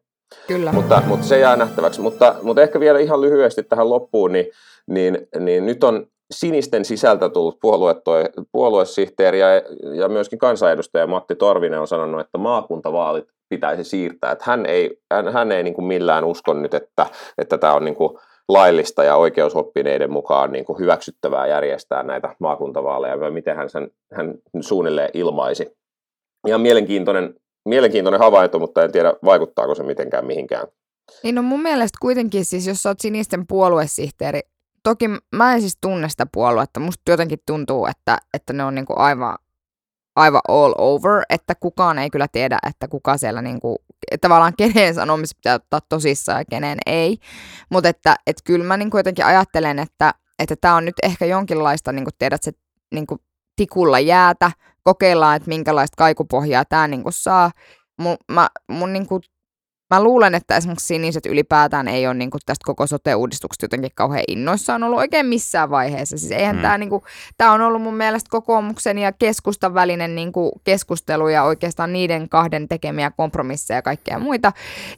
Kyllä. 0.47 0.71
Mutta, 0.71 1.01
mutta 1.05 1.25
se 1.25 1.39
jää 1.39 1.55
nähtäväksi. 1.55 2.01
Mutta, 2.01 2.35
mutta 2.41 2.61
ehkä 2.61 2.79
vielä 2.79 2.99
ihan 2.99 3.21
lyhyesti 3.21 3.63
tähän 3.63 3.89
loppuun, 3.89 4.31
niin, 4.31 4.45
niin, 4.87 5.27
niin 5.39 5.65
nyt 5.65 5.83
on 5.83 6.07
sinisten 6.31 6.85
sisältä 6.85 7.29
tullut 7.29 7.59
puoluetoi, 7.61 8.23
puoluesihteeri 8.51 9.39
ja, 9.39 9.47
ja 9.95 10.09
myöskin 10.09 10.39
kansanedustaja 10.39 11.07
Matti 11.07 11.35
Torvinen 11.35 11.79
on 11.79 11.87
sanonut, 11.87 12.21
että 12.21 12.37
maakuntavaalit 12.37 13.25
pitäisi 13.49 13.83
siirtää. 13.83 14.31
Että 14.31 14.45
hän 14.47 14.65
ei, 14.65 15.01
hän, 15.13 15.33
hän 15.33 15.51
ei 15.51 15.63
niin 15.63 15.73
kuin 15.73 15.85
millään 15.85 16.23
usko 16.23 16.53
nyt, 16.53 16.73
että, 16.73 17.05
että 17.37 17.57
tämä 17.57 17.73
on 17.73 17.85
niin 17.85 17.95
kuin 17.95 18.17
laillista 18.49 19.03
ja 19.03 19.15
oikeusoppineiden 19.15 20.11
mukaan 20.11 20.51
niin 20.51 20.65
kuin 20.65 20.79
hyväksyttävää 20.79 21.47
järjestää 21.47 22.03
näitä 22.03 22.35
maakuntavaaleja, 22.39 23.19
vai 23.19 23.31
miten 23.31 23.55
hän, 23.55 23.69
sen, 23.69 23.91
hän 24.13 24.35
suunnilleen 24.61 25.09
ilmaisi. 25.13 25.77
Ihan 26.47 26.61
mielenkiintoinen, 26.61 27.35
mielenkiintoinen 27.69 28.19
havainto, 28.19 28.59
mutta 28.59 28.83
en 28.83 28.91
tiedä 28.91 29.13
vaikuttaako 29.25 29.75
se 29.75 29.83
mitenkään 29.83 30.25
mihinkään. 30.25 30.67
Niin 31.23 31.35
no 31.35 31.41
mun 31.41 31.61
mielestä 31.61 31.97
kuitenkin 32.01 32.45
siis, 32.45 32.67
jos 32.67 32.83
sä 32.83 32.89
oot 32.89 32.99
sinisten 32.99 33.47
puoluesihteeri, 33.47 34.39
toki 34.83 35.09
mä 35.35 35.53
en 35.53 35.61
siis 35.61 35.77
tunne 35.81 36.09
sitä 36.09 36.25
puoluetta, 36.31 36.79
musta 36.79 37.11
jotenkin 37.11 37.39
tuntuu, 37.45 37.85
että, 37.85 38.17
että 38.33 38.53
ne 38.53 38.63
on 38.63 38.75
niinku 38.75 38.93
aivan, 38.95 39.37
aivan 40.15 40.41
all 40.47 40.73
over, 40.77 41.23
että 41.29 41.55
kukaan 41.59 41.99
ei 41.99 42.09
kyllä 42.09 42.27
tiedä, 42.31 42.59
että 42.69 42.87
kuka 42.87 43.17
siellä 43.17 43.41
niinku, 43.41 43.75
että 44.11 44.27
tavallaan 44.27 44.53
kenen 44.57 44.95
sanomista 44.95 45.35
pitää 45.35 45.55
ottaa 45.55 45.81
tosissaan 45.89 46.41
ja 46.41 46.45
kenen 46.49 46.77
ei, 46.85 47.17
mutta 47.69 47.89
että 47.89 48.15
et 48.27 48.37
kyllä 48.43 48.65
mä 48.65 48.77
niinku 48.77 48.97
jotenkin 48.97 49.25
ajattelen, 49.25 49.79
että 49.79 50.13
että 50.39 50.55
tämä 50.55 50.75
on 50.75 50.85
nyt 50.85 50.95
ehkä 51.03 51.25
jonkinlaista, 51.25 51.91
niin 51.91 52.05
kuin 52.05 52.13
tiedät, 52.19 52.43
se 52.43 52.51
niin 52.91 53.07
kuin 53.07 53.21
tikulla 53.59 53.99
jäätä, 53.99 54.51
kokeillaan, 54.83 55.35
että 55.35 55.49
minkälaista 55.49 55.95
kaikupohjaa 55.97 56.65
tämä 56.65 56.87
niin 56.87 57.03
kuin 57.03 57.13
saa. 57.13 57.51
Mun, 57.97 58.17
mä, 58.31 58.49
mun 58.67 58.93
niin 58.93 59.07
kuin 59.07 59.21
mä 59.89 60.03
luulen, 60.03 60.35
että 60.35 60.57
esimerkiksi 60.57 60.85
siniset 60.87 61.25
ylipäätään 61.25 61.87
ei 61.87 62.07
ole 62.07 62.13
niin 62.13 62.31
kuin 62.31 62.41
tästä 62.45 62.65
koko 62.65 62.87
sote-uudistuksesta 62.87 63.63
jotenkin 63.63 63.91
kauhean 63.95 64.23
innoissaan 64.27 64.83
ollut 64.83 64.99
oikein 64.99 65.25
missään 65.25 65.69
vaiheessa. 65.69 66.17
Siis 66.17 66.31
eihän 66.31 66.55
mm. 66.55 66.61
tämä, 66.61 66.77
niin 66.77 66.89
kuin, 66.89 67.03
tämä 67.37 67.51
on 67.51 67.61
ollut 67.61 67.81
mun 67.81 67.93
mielestä 67.93 68.27
kokoomuksen 68.29 68.97
ja 68.97 69.11
keskustan 69.11 69.73
välinen 69.73 70.15
niin 70.15 70.31
kuin 70.31 70.51
keskustelu 70.63 71.27
ja 71.27 71.43
oikeastaan 71.43 71.93
niiden 71.93 72.29
kahden 72.29 72.67
tekemiä 72.67 73.11
kompromisseja 73.11 73.77
ja 73.77 73.81
kaikkea 73.81 74.19
muita. 74.19 74.51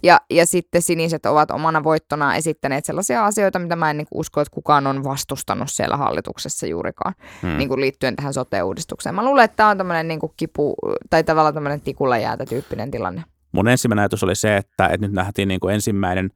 Ja, 0.03 0.21
ja 0.29 0.45
sitten 0.45 0.81
siniset 0.81 1.25
ovat 1.25 1.51
omana 1.51 1.83
voittona 1.83 2.35
esittäneet 2.35 2.85
sellaisia 2.85 3.25
asioita, 3.25 3.59
mitä 3.59 3.75
mä 3.75 3.89
en 3.89 3.97
niin 3.97 4.07
kuin 4.09 4.19
usko, 4.19 4.41
että 4.41 4.53
kukaan 4.53 4.87
on 4.87 5.03
vastustanut 5.03 5.71
siellä 5.71 5.97
hallituksessa 5.97 6.67
juurikaan 6.67 7.13
mm. 7.41 7.57
niin 7.57 7.69
kuin 7.69 7.81
liittyen 7.81 8.15
tähän 8.15 8.33
sote-uudistukseen. 8.33 9.15
Mä 9.15 9.25
luulen, 9.25 9.45
että 9.45 9.57
tämä 9.57 9.69
on 9.69 9.77
tämmöinen 9.77 10.07
niin 10.07 10.19
kuin 10.19 10.33
kipu 10.37 10.75
tai 11.09 11.23
tavallaan 11.23 11.53
tämmöinen 11.53 11.81
tikulla 11.81 12.17
jäätä 12.17 12.45
tyyppinen 12.45 12.91
tilanne. 12.91 13.23
Mun 13.51 13.67
ensimmäinen 13.67 14.01
ajatus 14.01 14.23
oli 14.23 14.35
se, 14.35 14.57
että, 14.57 14.85
että 14.85 15.07
nyt 15.07 15.11
nähtiin 15.11 15.47
niin 15.47 15.59
kuin 15.59 15.73
ensimmäinen 15.73 16.29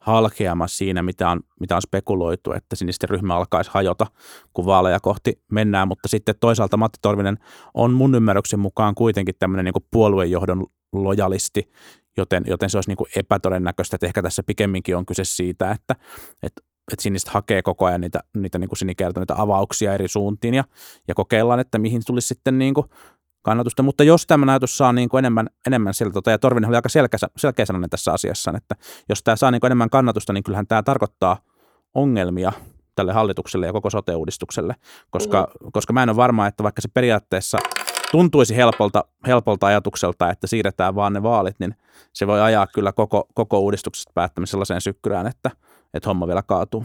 halkeama 0.00 0.66
siinä, 0.66 1.02
mitä 1.02 1.30
on, 1.30 1.40
mitä 1.60 1.76
on 1.76 1.82
spekuloitu, 1.82 2.52
että 2.52 2.76
sinisten 2.76 3.10
ryhmä 3.10 3.36
alkaisi 3.36 3.70
hajota, 3.74 4.06
kun 4.52 4.66
vaaleja 4.66 5.00
kohti 5.00 5.42
mennään, 5.52 5.88
mutta 5.88 6.08
sitten 6.08 6.34
toisaalta 6.40 6.76
Matti 6.76 6.98
Torvinen 7.02 7.38
on 7.74 7.92
mun 7.92 8.14
ymmärryksen 8.14 8.60
mukaan 8.60 8.94
kuitenkin 8.94 9.34
tämmöinen 9.38 9.64
niin 9.64 9.84
puoluejohdon 9.90 10.66
lojalisti, 10.92 11.72
joten, 12.16 12.44
joten 12.46 12.70
se 12.70 12.76
olisi 12.76 12.90
niin 12.90 12.96
kuin 12.96 13.10
epätodennäköistä, 13.16 13.96
että 13.96 14.06
ehkä 14.06 14.22
tässä 14.22 14.42
pikemminkin 14.42 14.96
on 14.96 15.06
kyse 15.06 15.24
siitä, 15.24 15.70
että, 15.70 15.96
että 16.42 16.62
että 16.92 17.02
sinistä 17.02 17.30
hakee 17.30 17.62
koko 17.62 17.84
ajan 17.84 18.00
niitä, 18.00 18.20
niitä 18.36 18.58
niin 18.58 18.68
kuin 18.68 18.78
sinikertoneita 18.78 19.34
avauksia 19.38 19.94
eri 19.94 20.08
suuntiin 20.08 20.54
ja, 20.54 20.64
ja 21.08 21.14
kokeillaan, 21.14 21.60
että 21.60 21.78
mihin 21.78 22.02
tulisi 22.06 22.28
sitten 22.28 22.58
niin 22.58 22.74
kuin 22.74 22.86
kannatusta, 23.42 23.82
mutta 23.82 24.04
jos 24.04 24.26
tämä 24.26 24.52
ajatus 24.52 24.78
saa 24.78 24.92
niin 24.92 25.08
kuin 25.08 25.18
enemmän, 25.18 25.46
enemmän 25.66 25.94
sieltä, 25.94 26.12
tota, 26.12 26.30
ja 26.30 26.38
Torvinen 26.38 26.68
oli 26.68 26.76
aika 26.76 26.88
selkeä, 26.88 27.18
selkeä 27.36 27.66
sananen 27.66 27.90
tässä 27.90 28.12
asiassa, 28.12 28.52
että 28.56 28.76
jos 29.08 29.22
tämä 29.22 29.36
saa 29.36 29.50
niin 29.50 29.60
kuin 29.60 29.68
enemmän 29.68 29.90
kannatusta, 29.90 30.32
niin 30.32 30.44
kyllähän 30.44 30.66
tämä 30.66 30.82
tarkoittaa 30.82 31.36
ongelmia 31.94 32.52
tälle 32.94 33.12
hallitukselle 33.12 33.66
ja 33.66 33.72
koko 33.72 33.90
sote-uudistukselle, 33.90 34.74
koska, 35.10 35.40
mm-hmm. 35.40 35.72
koska 35.72 35.92
mä 35.92 36.02
en 36.02 36.08
ole 36.08 36.16
varma, 36.16 36.46
että 36.46 36.62
vaikka 36.62 36.82
se 36.82 36.88
periaatteessa 36.94 37.58
tuntuisi 38.10 38.56
helpolta, 38.56 39.04
helpolta 39.26 39.66
ajatukselta, 39.66 40.30
että 40.30 40.46
siirretään 40.46 40.94
vaan 40.94 41.12
ne 41.12 41.22
vaalit, 41.22 41.56
niin 41.58 41.74
se 42.12 42.26
voi 42.26 42.40
ajaa 42.40 42.66
kyllä 42.66 42.92
koko, 42.92 43.28
koko 43.34 43.58
uudistuksesta 43.58 44.12
päättämään 44.14 44.46
sellaiseen 44.46 44.80
sykkyrään, 44.80 45.26
että, 45.26 45.50
että 45.94 46.08
homma 46.08 46.26
vielä 46.26 46.42
kaatuu. 46.42 46.84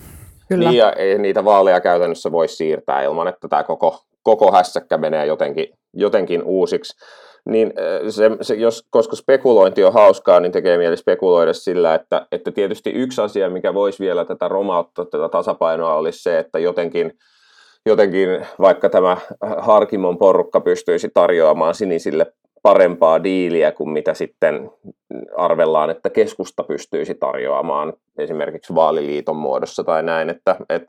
Kyllä. 0.49 0.69
Niin 0.69 0.77
ja 0.77 0.91
ei 0.91 1.17
niitä 1.17 1.45
vaaleja 1.45 1.81
käytännössä 1.81 2.31
voi 2.31 2.47
siirtää 2.47 3.01
ilman, 3.01 3.27
että 3.27 3.47
tämä 3.47 3.63
koko, 3.63 4.05
koko 4.25 4.51
hässäkkä 4.51 4.97
menee 4.97 5.25
jotenkin, 5.25 5.67
jotenkin 5.93 6.43
uusiksi. 6.43 7.05
Niin 7.49 7.73
se, 8.09 8.31
se, 8.41 8.55
jos, 8.55 8.87
koska 8.89 9.15
spekulointi 9.15 9.83
on 9.83 9.93
hauskaa, 9.93 10.39
niin 10.39 10.51
tekee 10.51 10.77
mieli 10.77 10.97
spekuloida 10.97 11.53
sillä, 11.53 11.95
että, 11.95 12.27
että 12.31 12.51
tietysti 12.51 12.89
yksi 12.89 13.21
asia, 13.21 13.49
mikä 13.49 13.73
voisi 13.73 14.03
vielä 14.03 14.25
tätä 14.25 14.47
romauttaa, 14.47 15.05
tätä 15.05 15.29
tasapainoa, 15.29 15.95
olisi 15.95 16.23
se, 16.23 16.39
että 16.39 16.59
jotenkin, 16.59 17.13
jotenkin 17.85 18.45
vaikka 18.59 18.89
tämä 18.89 19.17
Harkimon 19.57 20.17
porukka 20.17 20.61
pystyisi 20.61 21.09
tarjoamaan 21.13 21.75
sinisille 21.75 22.25
parempaa 22.61 23.23
diiliä 23.23 23.71
kuin 23.71 23.89
mitä 23.89 24.13
sitten 24.13 24.71
arvellaan, 25.37 25.89
että 25.89 26.09
keskusta 26.09 26.63
pystyisi 26.63 27.15
tarjoamaan 27.15 27.93
esimerkiksi 28.17 28.75
vaaliliiton 28.75 29.35
muodossa 29.35 29.83
tai 29.83 30.03
näin. 30.03 30.29
Että, 30.29 30.55
et, 30.69 30.83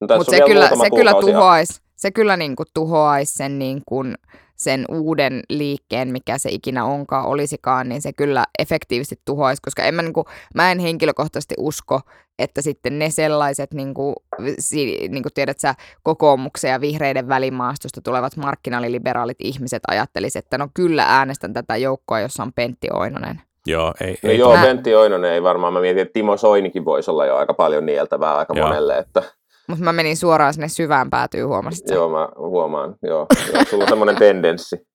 Mutta 0.00 0.30
se, 0.30 0.40
kyllä, 0.46 0.68
se 0.68 0.90
kyllä 0.90 1.14
tuhoaisi 1.20 1.84
se 2.04 2.10
kyllä 2.10 2.36
niin 2.36 2.56
kuin 2.56 2.66
tuhoaisi 2.74 3.34
sen, 3.34 3.58
niin 3.58 3.82
kuin, 3.86 4.14
sen 4.56 4.84
uuden 4.88 5.42
liikkeen, 5.48 6.08
mikä 6.08 6.38
se 6.38 6.48
ikinä 6.52 6.84
onkaan, 6.84 7.26
olisikaan, 7.26 7.88
niin 7.88 8.02
se 8.02 8.12
kyllä 8.12 8.44
efektiivisesti 8.58 9.22
tuhoaisi, 9.24 9.62
koska 9.62 9.82
en 9.82 9.94
mä, 9.94 10.02
niin 10.02 10.12
kuin, 10.12 10.24
mä 10.54 10.72
en 10.72 10.78
henkilökohtaisesti 10.78 11.54
usko, 11.58 12.00
että 12.38 12.62
sitten 12.62 12.98
ne 12.98 13.10
sellaiset, 13.10 13.74
niin 13.74 13.94
kuin, 13.94 14.14
si, 14.58 15.08
niin 15.08 15.22
kuin 15.22 15.32
tiedät 15.34 15.60
sä, 15.60 15.74
kokoomuksen 16.02 16.70
ja 16.70 16.80
vihreiden 16.80 17.28
välimaastosta 17.28 18.00
tulevat 18.00 18.36
markkinaliliberaalit 18.36 19.38
ihmiset 19.40 19.82
ajattelisivat, 19.88 20.44
että 20.44 20.58
no 20.58 20.68
kyllä 20.74 21.04
äänestän 21.08 21.52
tätä 21.52 21.76
joukkoa, 21.76 22.20
jossa 22.20 22.42
on 22.42 22.52
Pentti 22.52 22.88
Oinonen. 22.92 23.40
Joo, 23.66 23.94
ei, 24.00 24.18
no 24.22 24.30
ei 24.30 24.38
joo, 24.38 24.56
mä... 24.56 24.62
Pentti 24.62 24.94
Oinonen 24.94 25.32
ei 25.32 25.42
varmaan. 25.42 25.72
Mä 25.72 25.80
mietin, 25.80 26.02
että 26.02 26.12
Timo 26.12 26.36
Soinikin 26.36 26.84
voisi 26.84 27.10
olla 27.10 27.26
jo 27.26 27.36
aika 27.36 27.54
paljon 27.54 27.86
nieltävää 27.86 28.36
aika 28.36 28.54
joo. 28.56 28.66
monelle. 28.66 28.98
Että... 28.98 29.22
Mutta 29.66 29.84
mä 29.84 29.92
menin 29.92 30.16
suoraan 30.16 30.54
sinne 30.54 30.68
syvään 30.68 31.10
päätyyn, 31.10 31.48
huomasit 31.48 31.90
Joo, 31.90 32.08
mä 32.08 32.28
huomaan. 32.36 32.94
Joo, 33.02 33.26
joo 33.52 33.64
sulla 33.70 33.84
on 33.84 33.88
semmoinen 33.88 34.16
tendenssi. 34.16 34.86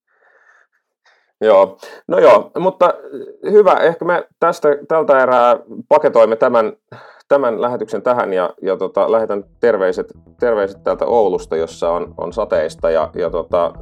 Joo, 1.42 1.78
no 2.08 2.20
joo, 2.20 2.52
mutta 2.60 2.94
hyvä. 3.52 3.74
Ehkä 3.74 4.06
me 4.06 4.28
tästä, 4.40 4.70
tältä 4.88 5.20
erää 5.20 5.58
paketoimme 5.90 6.36
tämän, 6.36 6.74
tämän 7.30 7.62
lähetyksen 7.62 8.02
tähän 8.02 8.34
ja, 8.34 8.50
ja 8.62 8.78
tota, 8.78 9.12
lähetän 9.12 9.44
terveiset, 9.60 10.08
terveiset 10.40 10.84
täältä 10.84 11.06
Oulusta, 11.06 11.56
jossa 11.56 11.92
on, 11.92 12.14
on 12.18 12.34
sateista 12.34 12.90
ja, 12.90 13.10
ja 13.16 13.30
tota, 13.30 13.74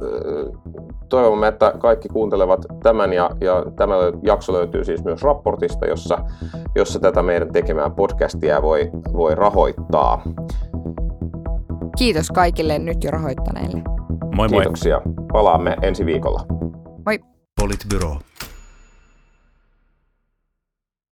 toivomme, 1.08 1.48
että 1.48 1.72
kaikki 1.78 2.08
kuuntelevat 2.08 2.66
tämän 2.82 3.12
ja, 3.12 3.30
ja 3.40 3.64
tämä 3.76 3.94
jakso 4.22 4.52
löytyy 4.52 4.84
siis 4.84 5.04
myös 5.04 5.22
raportista, 5.22 5.86
jossa, 5.86 6.18
jossa 6.74 7.00
tätä 7.00 7.22
meidän 7.22 7.52
tekemään 7.52 7.94
podcastia 7.94 8.62
voi, 8.62 8.90
voi 9.12 9.34
rahoittaa. 9.34 10.22
Kiitos 11.98 12.30
kaikille 12.30 12.78
nyt 12.78 13.04
jo 13.04 13.10
rahoittaneille. 13.10 13.82
Moi 14.34 14.48
moi. 14.48 14.48
Kiitoksia. 14.48 15.00
Palaamme 15.32 15.76
ensi 15.82 16.06
viikolla. 16.06 16.40
Moi. 17.06 17.18
Politbyro. 17.60 18.16